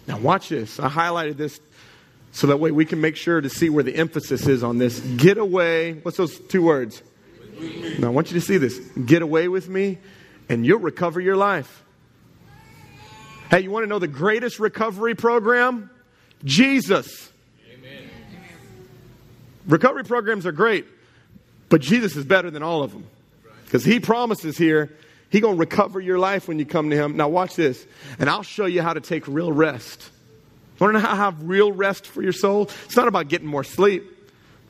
[0.07, 0.79] Now, watch this.
[0.79, 1.59] I highlighted this
[2.31, 4.99] so that way we can make sure to see where the emphasis is on this.
[4.99, 5.93] Get away.
[5.93, 7.01] What's those two words?
[7.99, 8.77] Now, I want you to see this.
[9.05, 9.97] Get away with me,
[10.49, 11.83] and you'll recover your life.
[13.49, 15.89] Hey, you want to know the greatest recovery program?
[16.43, 17.31] Jesus.
[17.71, 18.09] Amen.
[19.67, 20.85] Recovery programs are great,
[21.69, 23.05] but Jesus is better than all of them.
[23.65, 24.95] Because he promises here,
[25.29, 27.17] he going to recover your life when you come to him.
[27.17, 27.85] Now watch this,
[28.19, 30.09] and I'll show you how to take real rest.
[30.79, 32.69] Want to know how to have real rest for your soul?
[32.85, 34.16] It's not about getting more sleep.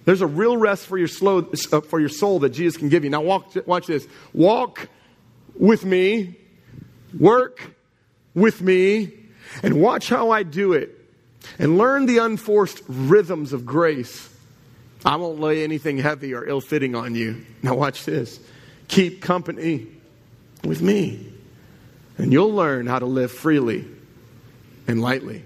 [0.08, 1.40] There's a real rest for your, slow,
[1.74, 3.10] uh, for your soul that Jesus can give you.
[3.10, 4.08] Now, walk, watch this.
[4.32, 4.88] Walk
[5.60, 6.40] with me,
[7.20, 7.76] work
[8.34, 9.12] with me,
[9.62, 10.98] and watch how I do it.
[11.60, 14.34] And learn the unforced rhythms of grace.
[15.04, 17.46] I won't lay anything heavy or ill fitting on you.
[17.62, 18.40] Now, watch this.
[18.88, 19.88] Keep company
[20.64, 21.34] with me,
[22.18, 23.86] and you'll learn how to live freely
[24.88, 25.44] and lightly.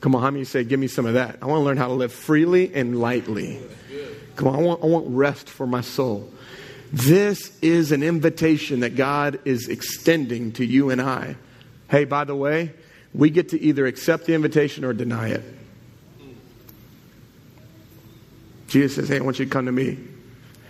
[0.00, 1.38] Come on, how many say, give me some of that?
[1.42, 3.60] I want to learn how to live freely and lightly.
[4.36, 6.30] Come on, I want, I want rest for my soul.
[6.92, 11.36] This is an invitation that God is extending to you and I.
[11.90, 12.72] Hey, by the way,
[13.12, 15.42] we get to either accept the invitation or deny it.
[18.68, 19.98] Jesus says, Hey, I want you to come to me.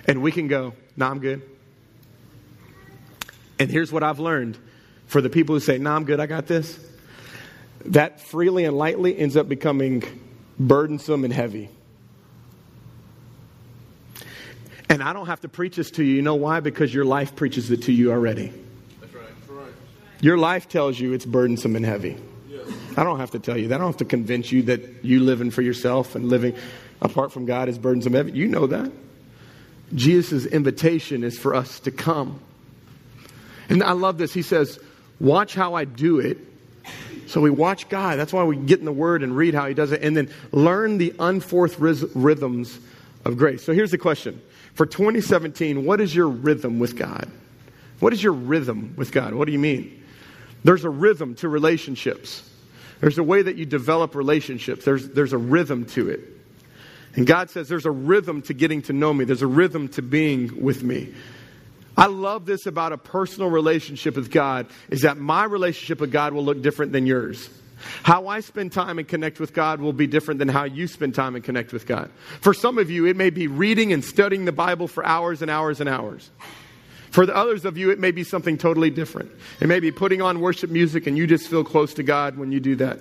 [0.06, 1.42] And we can go, No, nah, I'm good.
[3.58, 4.56] And here's what I've learned
[5.06, 6.87] for the people who say, No, nah, I'm good, I got this
[7.86, 10.02] that freely and lightly ends up becoming
[10.58, 11.68] burdensome and heavy.
[14.88, 16.14] And I don't have to preach this to you.
[16.14, 16.60] You know why?
[16.60, 18.52] Because your life preaches it to you already.
[19.00, 19.24] That's right.
[19.26, 19.72] That's right.
[20.20, 22.16] Your life tells you it's burdensome and heavy.
[22.48, 22.66] Yes.
[22.96, 23.74] I don't have to tell you that.
[23.74, 26.56] I don't have to convince you that you living for yourself and living
[27.02, 28.38] apart from God is burdensome and heavy.
[28.38, 28.90] You know that.
[29.94, 32.40] Jesus' invitation is for us to come.
[33.68, 34.32] And I love this.
[34.32, 34.78] He says,
[35.20, 36.38] Watch how I do it
[37.28, 38.18] so we watch God.
[38.18, 40.30] That's why we get in the Word and read how He does it, and then
[40.52, 42.78] learn the unforced rhythms
[43.24, 43.62] of grace.
[43.62, 44.40] So here's the question
[44.74, 47.30] For 2017, what is your rhythm with God?
[48.00, 49.34] What is your rhythm with God?
[49.34, 50.04] What do you mean?
[50.64, 52.48] There's a rhythm to relationships.
[53.00, 54.84] There's a way that you develop relationships.
[54.84, 56.20] There's, there's a rhythm to it.
[57.14, 59.24] And God says there's a rhythm to getting to know me.
[59.24, 61.14] There's a rhythm to being with me.
[61.98, 66.32] I love this about a personal relationship with God is that my relationship with God
[66.32, 67.50] will look different than yours.
[68.04, 71.16] How I spend time and connect with God will be different than how you spend
[71.16, 72.08] time and connect with God.
[72.40, 75.50] For some of you, it may be reading and studying the Bible for hours and
[75.50, 76.30] hours and hours.
[77.10, 79.32] For the others of you, it may be something totally different.
[79.60, 82.52] It may be putting on worship music and you just feel close to God when
[82.52, 83.00] you do that.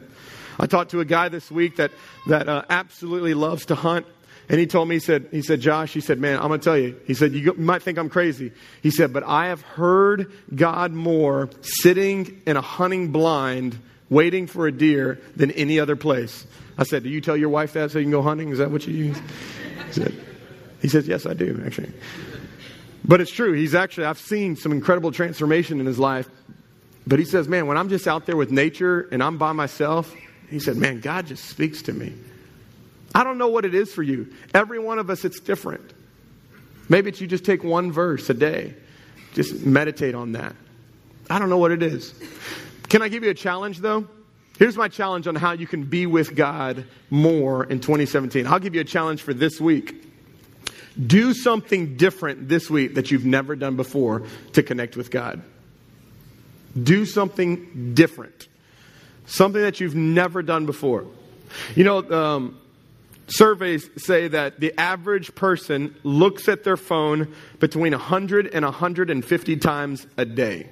[0.60, 1.92] I talked to a guy this week that,
[2.26, 4.08] that uh, absolutely loves to hunt.
[4.50, 6.64] And he told me, he said, he said, Josh, he said, man, I'm going to
[6.64, 6.98] tell you.
[7.06, 8.54] He said, you might think I'm crazy.
[8.82, 13.78] He said, but I have heard God more sitting in a hunting blind
[14.10, 16.48] waiting for a deer than any other place.
[16.78, 18.50] I said, do you tell your wife that so you can go hunting?
[18.50, 19.18] Is that what you use?
[19.88, 20.16] He said,
[20.82, 21.92] he says, yes, I do, actually.
[23.04, 23.52] But it's true.
[23.52, 26.30] He's actually, I've seen some incredible transformation in his life.
[27.06, 30.14] But he says, man, when I'm just out there with nature and I'm by myself,
[30.50, 32.14] he said, man, God just speaks to me.
[33.18, 34.32] I don't know what it is for you.
[34.54, 35.92] Every one of us, it's different.
[36.88, 38.76] Maybe it's you just take one verse a day,
[39.34, 40.56] just meditate on that.
[41.28, 42.14] I don't know what it is.
[42.90, 44.08] Can I give you a challenge, though?
[44.60, 48.46] Here's my challenge on how you can be with God more in 2017.
[48.46, 50.06] I'll give you a challenge for this week.
[51.04, 55.42] Do something different this week that you've never done before to connect with God.
[56.80, 58.48] Do something different.
[59.26, 61.08] Something that you've never done before.
[61.76, 62.60] You know, um,
[63.28, 70.08] surveys say that the average person looks at their phone between 100 and 150 times
[70.18, 70.70] a day.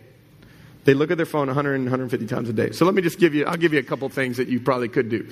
[0.86, 2.72] They look at their phone 100 and 150 times a day.
[2.72, 4.88] So let me just give you, I'll give you a couple things that you probably
[4.88, 5.28] could do.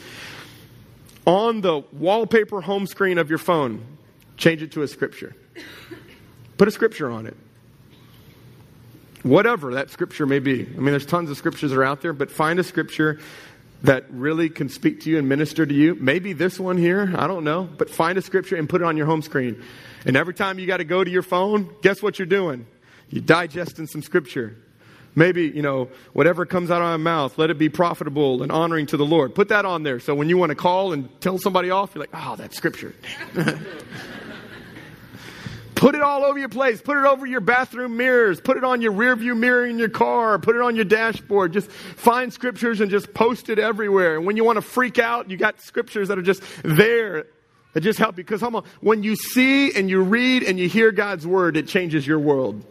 [1.25, 3.85] On the wallpaper home screen of your phone,
[4.35, 5.35] change it to a scripture.
[6.57, 7.37] Put a scripture on it.
[9.21, 10.61] Whatever that scripture may be.
[10.61, 13.19] I mean, there's tons of scriptures that are out there, but find a scripture
[13.83, 15.95] that really can speak to you and minister to you.
[15.95, 18.95] Maybe this one here, I don't know, but find a scripture and put it on
[18.95, 19.61] your home screen.
[20.05, 22.65] And every time you got to go to your phone, guess what you're doing?
[23.09, 24.55] You're digesting some scripture.
[25.15, 28.87] Maybe, you know, whatever comes out of my mouth, let it be profitable and honoring
[28.87, 29.35] to the Lord.
[29.35, 29.99] Put that on there.
[29.99, 32.57] So when you want to call and tell somebody off, you're like, ah, oh, that's
[32.57, 32.95] scripture.
[35.83, 36.81] Put it all over your place.
[36.81, 38.39] Put it over your bathroom mirrors.
[38.39, 40.39] Put it on your rearview mirror in your car.
[40.39, 41.51] Put it on your dashboard.
[41.51, 44.15] Just find scriptures and just post it everywhere.
[44.15, 47.25] And when you want to freak out, you got scriptures that are just there
[47.73, 48.23] that just help you.
[48.23, 48.41] Because
[48.79, 52.63] when you see and you read and you hear God's word, it changes your world.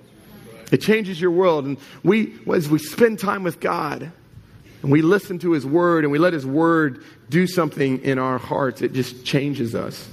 [0.70, 1.66] It changes your world.
[1.66, 4.10] And we, as we spend time with God
[4.80, 8.38] and we listen to His word and we let His word do something in our
[8.38, 10.08] hearts, it just changes us.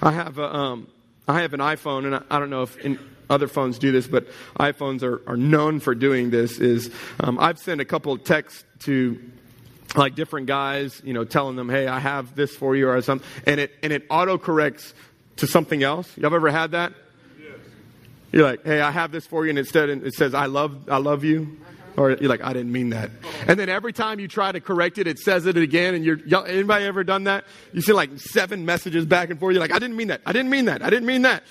[0.00, 0.86] I have a, um,
[1.28, 2.98] I have an iPhone, and I, I don't know if in,
[3.30, 4.26] other phones do this, but
[4.58, 6.58] iPhones are, are known for doing this.
[6.58, 9.18] Is um, I've sent a couple of texts to
[9.96, 13.26] like different guys, you know, telling them, "Hey, I have this for you," or something,
[13.46, 14.94] and it and it auto corrects
[15.36, 16.16] to something else.
[16.18, 16.92] Y'all ever had that?
[17.40, 17.56] Yes.
[18.32, 20.98] You're like, "Hey, I have this for you," and instead it says, "I love, I
[20.98, 21.58] love you."
[21.96, 23.10] Or you're like, I didn't mean that.
[23.46, 25.94] And then every time you try to correct it, it says it again.
[25.94, 27.44] And you're, anybody ever done that?
[27.72, 29.52] You see like seven messages back and forth.
[29.54, 30.22] You're like, I didn't mean that.
[30.24, 30.82] I didn't mean that.
[30.82, 31.42] I didn't mean that.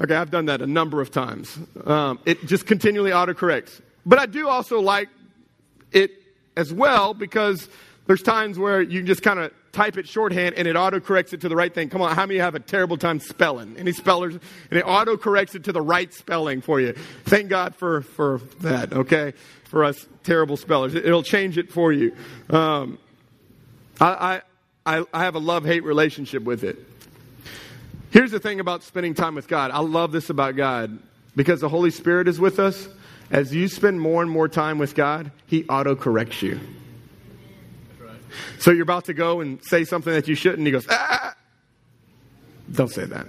[0.00, 1.56] Okay, I've done that a number of times.
[1.84, 3.80] Um, it just continually autocorrects.
[4.06, 5.08] But I do also like
[5.92, 6.10] it
[6.56, 7.68] as well because
[8.06, 11.42] there's times where you can just kind of type it shorthand and it autocorrects it
[11.42, 11.90] to the right thing.
[11.90, 13.76] Come on, how many have a terrible time spelling?
[13.76, 14.34] Any spellers?
[14.70, 16.94] And it autocorrects it to the right spelling for you.
[17.24, 19.34] Thank God for, for that, okay?
[19.64, 20.94] For us terrible spellers.
[20.94, 22.14] It'll change it for you.
[22.48, 22.98] Um,
[24.00, 24.42] I,
[24.86, 26.78] I, I have a love hate relationship with it.
[28.10, 29.72] Here's the thing about spending time with God.
[29.72, 30.98] I love this about God
[31.34, 32.88] because the Holy Spirit is with us.
[33.30, 36.60] As you spend more and more time with God, He autocorrects you.
[38.58, 40.66] So you're about to go and say something that you shouldn't.
[40.66, 41.34] He goes, ah,
[42.72, 43.26] don't say that.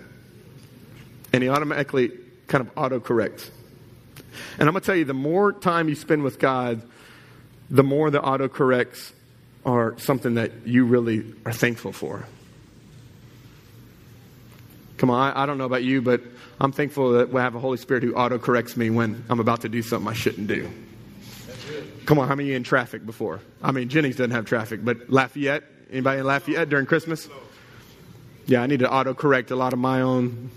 [1.33, 2.11] And he automatically
[2.47, 3.51] kind of auto corrects.
[4.57, 6.81] And I'm going to tell you, the more time you spend with God,
[7.69, 9.13] the more the auto corrects
[9.65, 12.25] are something that you really are thankful for.
[14.97, 16.21] Come on, I, I don't know about you, but
[16.59, 19.61] I'm thankful that we have a Holy Spirit who auto corrects me when I'm about
[19.61, 20.71] to do something I shouldn't do.
[22.05, 23.39] Come on, how many in traffic before?
[23.63, 27.27] I mean, Jennings doesn't have traffic, but Lafayette, anybody in Lafayette during Christmas?
[28.45, 30.51] Yeah, I need to autocorrect a lot of my own.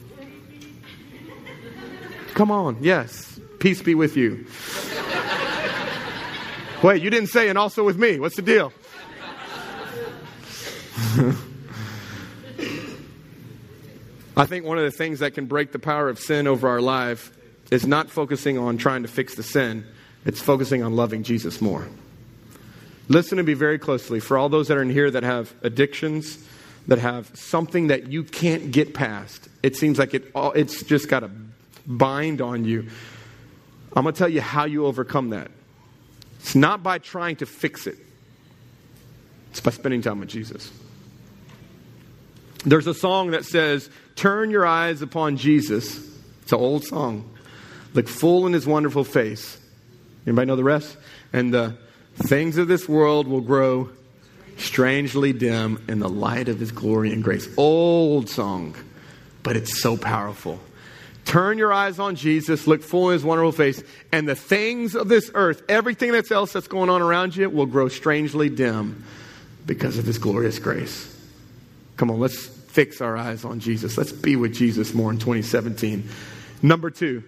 [2.34, 3.40] Come on, yes.
[3.60, 4.46] Peace be with you.
[6.82, 8.20] Wait, you didn't say, and also with me.
[8.20, 8.72] What's the deal?
[14.36, 16.80] I think one of the things that can break the power of sin over our
[16.80, 17.32] life
[17.72, 19.84] is not focusing on trying to fix the sin
[20.28, 21.88] it's focusing on loving Jesus more.
[23.08, 24.20] Listen to me very closely.
[24.20, 26.38] For all those that are in here that have addictions,
[26.86, 31.08] that have something that you can't get past, it seems like it all, it's just
[31.08, 31.30] got a
[31.86, 32.86] bind on you.
[33.96, 35.50] I'm going to tell you how you overcome that.
[36.40, 37.96] It's not by trying to fix it,
[39.50, 40.70] it's by spending time with Jesus.
[42.66, 46.06] There's a song that says, Turn your eyes upon Jesus.
[46.42, 47.30] It's an old song.
[47.94, 49.58] Look full in his wonderful face.
[50.28, 50.94] Anybody know the rest?
[51.32, 51.74] And the
[52.16, 53.88] things of this world will grow
[54.58, 57.48] strangely dim in the light of his glory and grace.
[57.56, 58.76] Old song,
[59.42, 60.60] but it's so powerful.
[61.24, 65.08] Turn your eyes on Jesus, look full in his wonderful face, and the things of
[65.08, 69.04] this earth, everything that's else that's going on around you, will grow strangely dim
[69.64, 71.14] because of his glorious grace.
[71.96, 73.96] Come on, let's fix our eyes on Jesus.
[73.96, 76.06] Let's be with Jesus more in 2017.
[76.60, 77.24] Number two,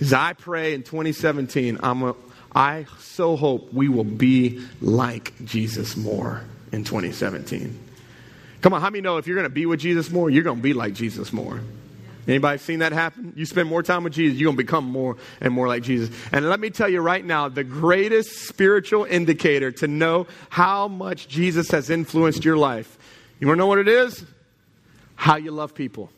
[0.00, 2.14] as I pray in 2017, I'm a,
[2.54, 7.86] I so hope we will be like Jesus more in 2017.
[8.60, 10.56] Come on, how many know if you're going to be with Jesus more, you're going
[10.58, 11.60] to be like Jesus more?
[12.26, 13.32] Anybody seen that happen?
[13.36, 16.14] You spend more time with Jesus, you're going to become more and more like Jesus.
[16.30, 21.28] And let me tell you right now, the greatest spiritual indicator to know how much
[21.28, 22.98] Jesus has influenced your life.
[23.40, 24.24] You want to know what it is?
[25.14, 26.10] How you love people.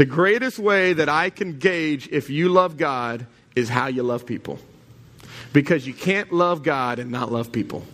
[0.00, 4.24] The greatest way that I can gauge if you love God is how you love
[4.24, 4.58] people.
[5.52, 7.84] Because you can't love God and not love people.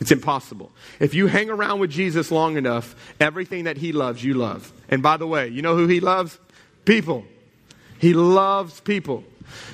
[0.00, 0.72] It's impossible.
[0.98, 4.72] If you hang around with Jesus long enough, everything that he loves, you love.
[4.88, 6.40] And by the way, you know who he loves?
[6.84, 7.24] People.
[8.00, 9.22] He loves people.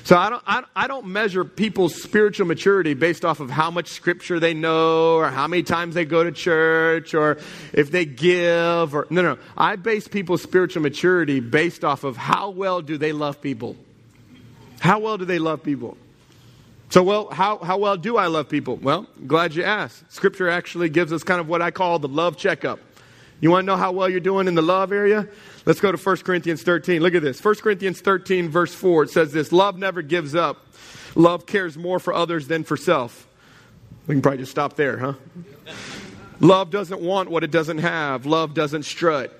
[0.05, 3.89] So I don't, I, I, don't measure people's spiritual maturity based off of how much
[3.89, 7.39] scripture they know or how many times they go to church or
[7.73, 9.39] if they give or no, no.
[9.57, 13.77] I base people's spiritual maturity based off of how well do they love people.
[14.81, 15.97] How well do they love people?
[16.91, 18.77] So, well, how, how well do I love people?
[18.77, 20.13] Well, glad you asked.
[20.13, 22.81] Scripture actually gives us kind of what I call the love checkup.
[23.41, 25.27] You want to know how well you're doing in the love area?
[25.65, 27.03] Let's go to 1 Corinthians 13.
[27.03, 27.43] Look at this.
[27.43, 29.05] 1 Corinthians 13, verse 4.
[29.05, 30.67] It says this Love never gives up.
[31.15, 33.29] Love cares more for others than for self.
[34.07, 35.15] We can probably just stop there, huh?
[36.41, 38.27] Love doesn't want what it doesn't have.
[38.27, 39.39] Love doesn't strut.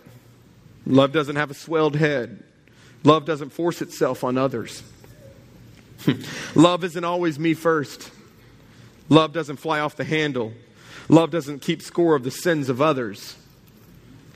[0.87, 2.45] Love doesn't have a swelled head.
[3.03, 4.83] Love doesn't force itself on others.
[6.55, 8.11] Love isn't always me first.
[9.09, 10.53] Love doesn't fly off the handle.
[11.09, 13.37] Love doesn't keep score of the sins of others.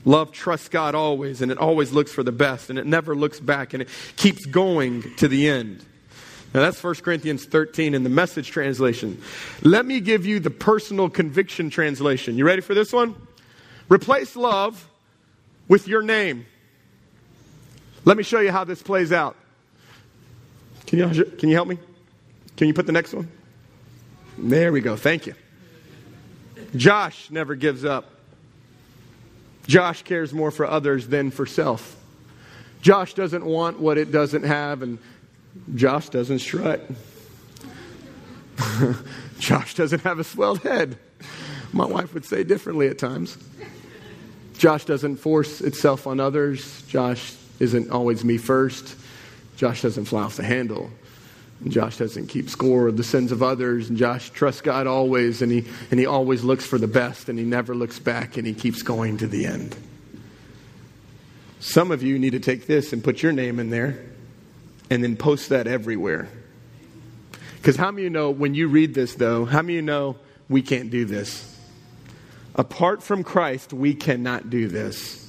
[0.07, 3.41] Love trusts God always, and it always looks for the best, and it never looks
[3.41, 5.85] back, and it keeps going to the end.
[6.53, 9.21] Now, that's 1 Corinthians 13 in the message translation.
[9.63, 12.37] Let me give you the personal conviction translation.
[12.37, 13.15] You ready for this one?
[13.89, 14.87] Replace love
[15.67, 16.45] with your name.
[18.05, 19.35] Let me show you how this plays out.
[20.85, 21.79] Can you, can you help me?
[22.55, 23.29] Can you put the next one?
[24.37, 24.95] There we go.
[24.95, 25.35] Thank you.
[26.77, 28.16] Josh never gives up.
[29.67, 31.95] Josh cares more for others than for self.
[32.81, 34.97] Josh doesn't want what it doesn't have, and
[35.75, 36.81] Josh doesn't strut.
[39.39, 40.97] Josh doesn't have a swelled head.
[41.73, 43.37] My wife would say differently at times.
[44.57, 46.81] Josh doesn't force itself on others.
[46.83, 48.95] Josh isn't always me first.
[49.57, 50.89] Josh doesn't fly off the handle.
[51.61, 53.89] And Josh doesn't keep score of the sins of others.
[53.89, 57.39] And Josh trusts God always, and he, and he always looks for the best, and
[57.39, 59.75] he never looks back, and he keeps going to the end.
[61.59, 64.05] Some of you need to take this and put your name in there
[64.89, 66.29] and then post that everywhere.
[67.55, 70.15] Because how many you know when you read this, though, how many you know
[70.47, 71.55] we can't do this?
[72.55, 75.23] Apart from Christ, we cannot do this.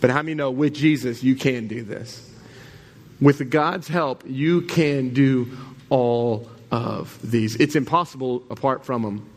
[0.00, 2.28] But how many know with Jesus, you can do this?
[3.22, 5.56] With God's help, you can do
[5.90, 7.54] all of these.
[7.54, 9.30] It's impossible apart from Him.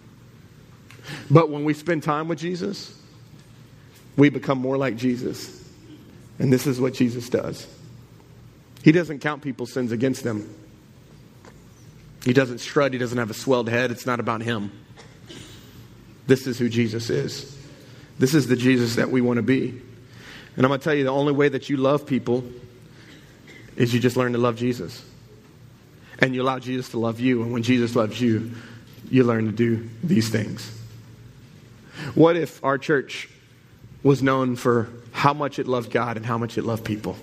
[1.29, 2.99] But when we spend time with Jesus,
[4.17, 5.63] we become more like Jesus.
[6.39, 7.67] And this is what Jesus does.
[8.83, 10.51] He doesn't count people's sins against them.
[12.23, 12.91] He doesn't strut.
[12.91, 13.91] He doesn't have a swelled head.
[13.91, 14.71] It's not about him.
[16.25, 17.55] This is who Jesus is.
[18.17, 19.79] This is the Jesus that we want to be.
[20.55, 22.43] And I'm going to tell you the only way that you love people
[23.75, 25.03] is you just learn to love Jesus.
[26.19, 27.43] And you allow Jesus to love you.
[27.43, 28.51] And when Jesus loves you,
[29.09, 30.71] you learn to do these things.
[32.13, 33.29] What if our church
[34.03, 37.17] was known for how much it loved God and how much it loved people?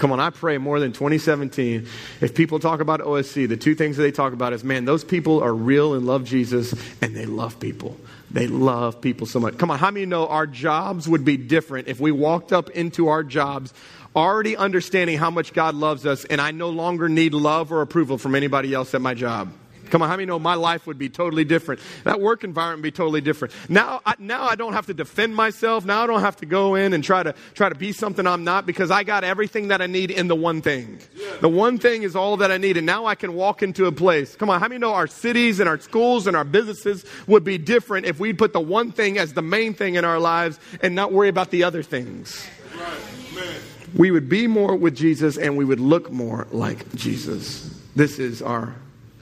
[0.00, 1.86] Come on, I pray more than 2017.
[2.22, 5.04] If people talk about OSC, the two things that they talk about is man, those
[5.04, 6.72] people are real and love Jesus
[7.02, 7.98] and they love people.
[8.30, 9.58] They love people so much.
[9.58, 13.08] Come on, how many know our jobs would be different if we walked up into
[13.08, 13.74] our jobs
[14.14, 18.18] already understanding how much God loves us, and I no longer need love or approval
[18.18, 19.52] from anybody else at my job.
[19.90, 21.80] Come on, how many know my life would be totally different?
[22.04, 23.52] That work environment would be totally different.
[23.68, 25.84] Now, I, now I don't have to defend myself.
[25.84, 28.44] Now I don't have to go in and try to try to be something I'm
[28.44, 31.00] not because I got everything that I need in the one thing.
[31.40, 33.92] The one thing is all that I need, and now I can walk into a
[33.92, 34.36] place.
[34.36, 37.58] Come on, how many know our cities and our schools and our businesses would be
[37.58, 40.94] different if we put the one thing as the main thing in our lives and
[40.94, 42.46] not worry about the other things?
[42.78, 47.68] Right we would be more with Jesus and we would look more like Jesus.
[47.96, 48.74] This is our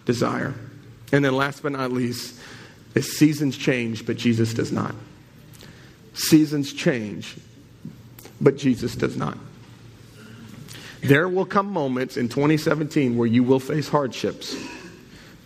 [0.04, 0.54] desire.
[1.12, 2.38] And then, last but not least,
[2.94, 4.94] is seasons change, but Jesus does not.
[6.14, 7.36] Seasons change,
[8.40, 9.38] but Jesus does not.
[11.00, 14.56] There will come moments in 2017 where you will face hardships.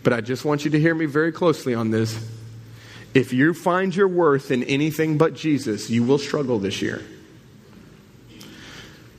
[0.02, 2.28] But I just want you to hear me very closely on this.
[3.14, 7.02] If you find your worth in anything but Jesus, you will struggle this year.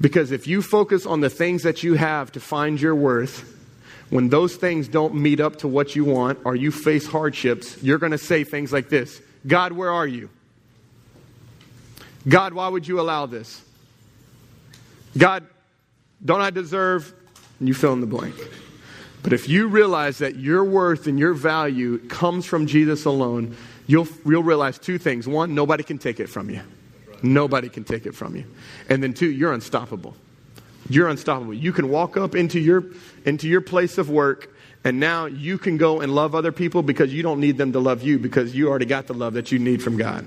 [0.04, 3.58] Because if you focus on the things that you have to find your worth,
[4.10, 7.99] when those things don't meet up to what you want or you face hardships, you're
[7.99, 10.30] going to say things like this God, where are you?
[12.28, 13.62] God, why would you allow this?
[15.18, 15.47] God,
[16.24, 17.14] don't I deserve?
[17.60, 18.36] And you fill in the blank.
[19.22, 23.56] But if you realize that your worth and your value comes from Jesus alone,
[23.88, 25.30] you'll, you'll realize two things.
[25.30, 26.60] One, nobody can take it from you.
[27.24, 28.43] Nobody can take it from you.
[28.89, 30.15] And then two, you're unstoppable.
[30.89, 31.53] You're unstoppable.
[31.53, 32.84] You can walk up into your
[33.26, 34.53] into your place of work
[34.86, 37.80] And now you can go and love other people because you don't need them to
[37.80, 40.26] love you because you already got the love that you need from God.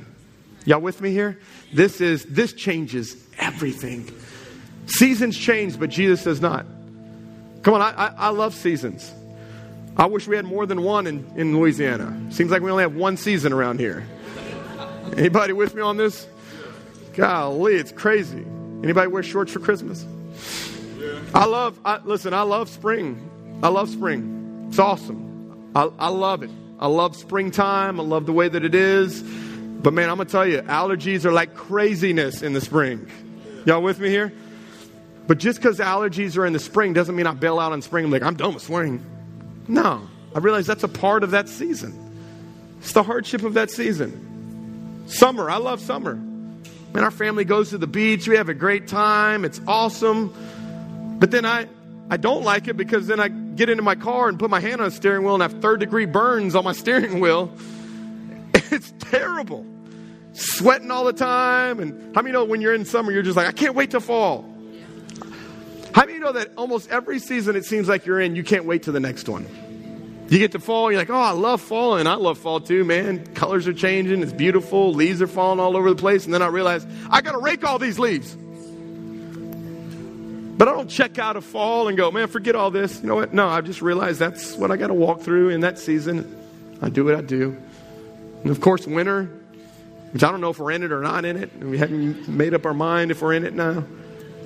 [0.65, 1.39] Y'all with me here?
[1.73, 4.11] This is this changes everything.
[4.87, 6.65] Seasons change, but Jesus does not.
[7.63, 9.13] Come on, I, I, I love seasons.
[9.97, 12.19] I wish we had more than one in, in Louisiana.
[12.31, 14.07] Seems like we only have one season around here.
[15.17, 16.27] Anybody with me on this?
[17.17, 18.45] Golly, it's crazy.
[18.85, 20.07] Anybody wear shorts for Christmas?
[21.35, 23.59] I love, I, listen, I love spring.
[23.63, 24.67] I love spring.
[24.69, 25.73] It's awesome.
[25.75, 26.51] I, I love it.
[26.79, 27.99] I love springtime.
[27.99, 29.23] I love the way that it is.
[29.23, 33.11] But man, I'm going to tell you, allergies are like craziness in the spring.
[33.65, 34.31] Y'all with me here?
[35.27, 38.05] But just because allergies are in the spring doesn't mean I bail out on spring.
[38.05, 39.05] I'm like, I'm done with spring.
[39.69, 40.07] No.
[40.35, 42.03] I realize that's a part of that season.
[42.81, 45.05] It's the hardship of that season.
[45.07, 46.21] Summer, I love summer.
[46.97, 48.27] Man, our family goes to the beach.
[48.27, 49.45] We have a great time.
[49.45, 50.33] It's awesome.
[51.19, 51.69] But then I,
[52.09, 54.81] I don't like it because then I get into my car and put my hand
[54.81, 57.53] on the steering wheel and have third degree burns on my steering wheel.
[58.71, 59.67] It's terrible.
[60.33, 61.81] Sweating all the time.
[61.81, 64.01] And how many know when you're in summer, you're just like, I can't wait to
[64.01, 64.51] fall?
[65.93, 68.85] How many know that almost every season it seems like you're in, you can't wait
[68.85, 69.47] to the next one?
[70.29, 72.85] You get to fall, you're like, oh, I love fall, and I love fall too,
[72.85, 73.25] man.
[73.35, 76.49] Colors are changing, it's beautiful, leaves are falling all over the place, and then I
[76.49, 78.37] realize I got to rake all these leaves.
[80.57, 83.01] But I don't check out of fall and go, man, forget all this.
[83.03, 83.35] You know what?
[83.35, 86.35] No, I just realized that's what I got to walk through in that season.
[86.83, 87.57] I do what I do.
[88.43, 89.25] And of course, winter,
[90.13, 91.57] which I don't know if we're in it or not in it.
[91.63, 93.85] We haven't made up our mind if we're in it now.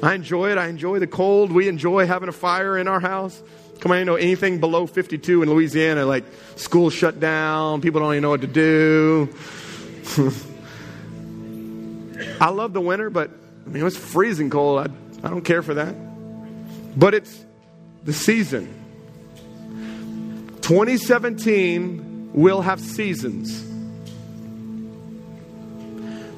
[0.03, 0.59] I enjoy it.
[0.59, 1.53] I enjoy the cold.
[1.53, 3.43] We enjoy having a fire in our house.
[3.81, 6.25] Come on, you know, anything below 52 in Louisiana, like
[6.57, 9.29] school shut down, people don't even know what to do.
[12.41, 13.31] I love the winter, but
[13.67, 14.87] I mean, it was freezing cold.
[14.87, 14.91] I
[15.23, 15.95] I don't care for that.
[16.99, 17.45] But it's
[18.05, 18.75] the season.
[20.63, 23.67] 2017 will have seasons.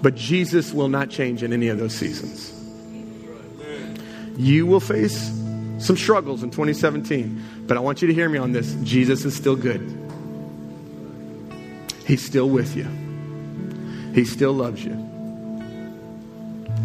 [0.02, 2.51] But Jesus will not change in any of those seasons.
[4.36, 5.30] You will face
[5.78, 8.74] some struggles in 2017, but I want you to hear me on this.
[8.82, 9.98] Jesus is still good.
[12.06, 12.86] He's still with you.
[14.14, 14.92] He still loves you.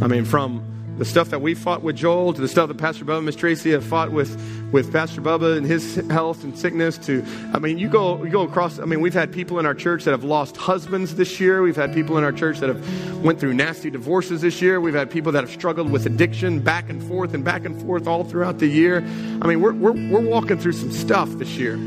[0.01, 0.63] I mean, from
[0.97, 3.35] the stuff that we fought with Joel, to the stuff that Pastor Bubba and Miss
[3.35, 4.35] Tracy have fought with,
[4.71, 7.23] with Pastor Bubba and his health and sickness, to,
[7.53, 10.05] I mean, you go, you go across, I mean, we've had people in our church
[10.05, 11.61] that have lost husbands this year.
[11.61, 14.81] We've had people in our church that have went through nasty divorces this year.
[14.81, 18.07] We've had people that have struggled with addiction back and forth and back and forth
[18.07, 18.97] all throughout the year.
[19.41, 21.77] I mean, we're, we're, we're walking through some stuff this year.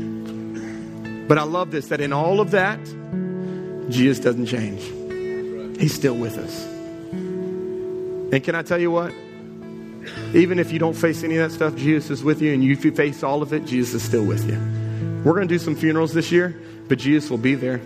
[1.27, 2.79] But I love this, that in all of that,
[3.89, 4.81] Jesus doesn't change.
[5.79, 6.70] He's still with us.
[8.31, 9.13] And can I tell you what?
[10.33, 12.85] Even if you don't face any of that stuff, Jesus is with you, and if
[12.85, 14.57] you face all of it, Jesus is still with you.
[15.23, 17.79] We're going to do some funerals this year, but Jesus will be there.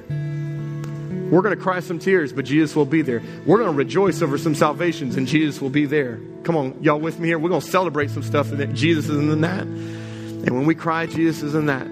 [1.31, 3.21] We're going to cry some tears, but Jesus will be there.
[3.45, 6.19] We're going to rejoice over some salvations, and Jesus will be there.
[6.43, 7.39] Come on, y'all with me here?
[7.39, 9.63] We're going to celebrate some stuff, and Jesus is in that.
[9.63, 11.87] And when we cry, Jesus is in that.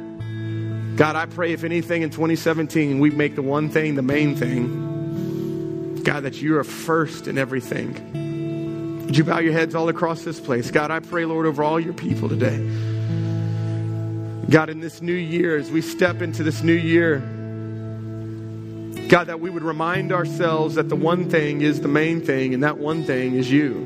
[0.96, 6.04] God, I pray if anything in 2017, we make the one thing the main thing.
[6.04, 8.23] God, that you are first in everything.
[9.06, 10.72] Would you bow your heads all across this place?
[10.72, 12.58] God, I pray, Lord, over all your people today.
[14.50, 17.20] God, in this new year, as we step into this new year,
[19.10, 22.64] God, that we would remind ourselves that the one thing is the main thing, and
[22.64, 23.86] that one thing is you.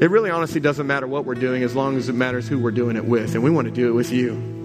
[0.00, 2.70] It really honestly doesn't matter what we're doing as long as it matters who we're
[2.70, 4.56] doing it with, and we want to do it with you.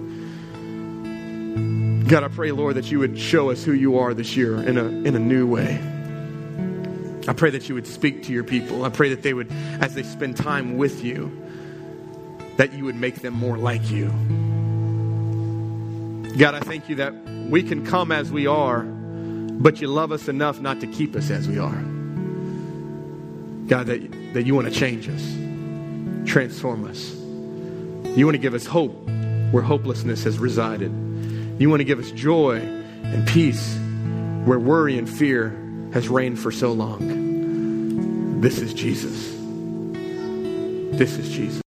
[2.08, 4.78] God, I pray, Lord, that you would show us who you are this year in
[4.78, 5.93] a, in a new way.
[7.26, 8.84] I pray that you would speak to your people.
[8.84, 9.50] I pray that they would,
[9.80, 11.30] as they spend time with you,
[12.56, 14.08] that you would make them more like you.
[16.36, 17.14] God, I thank you that
[17.48, 21.30] we can come as we are, but you love us enough not to keep us
[21.30, 21.82] as we are.
[23.68, 27.14] God, that, that you want to change us, transform us.
[28.16, 29.08] You want to give us hope
[29.50, 30.92] where hopelessness has resided.
[31.58, 33.76] You want to give us joy and peace
[34.44, 35.63] where worry and fear
[35.94, 38.40] has reigned for so long.
[38.40, 39.30] This is Jesus.
[40.98, 41.62] This is Jesus.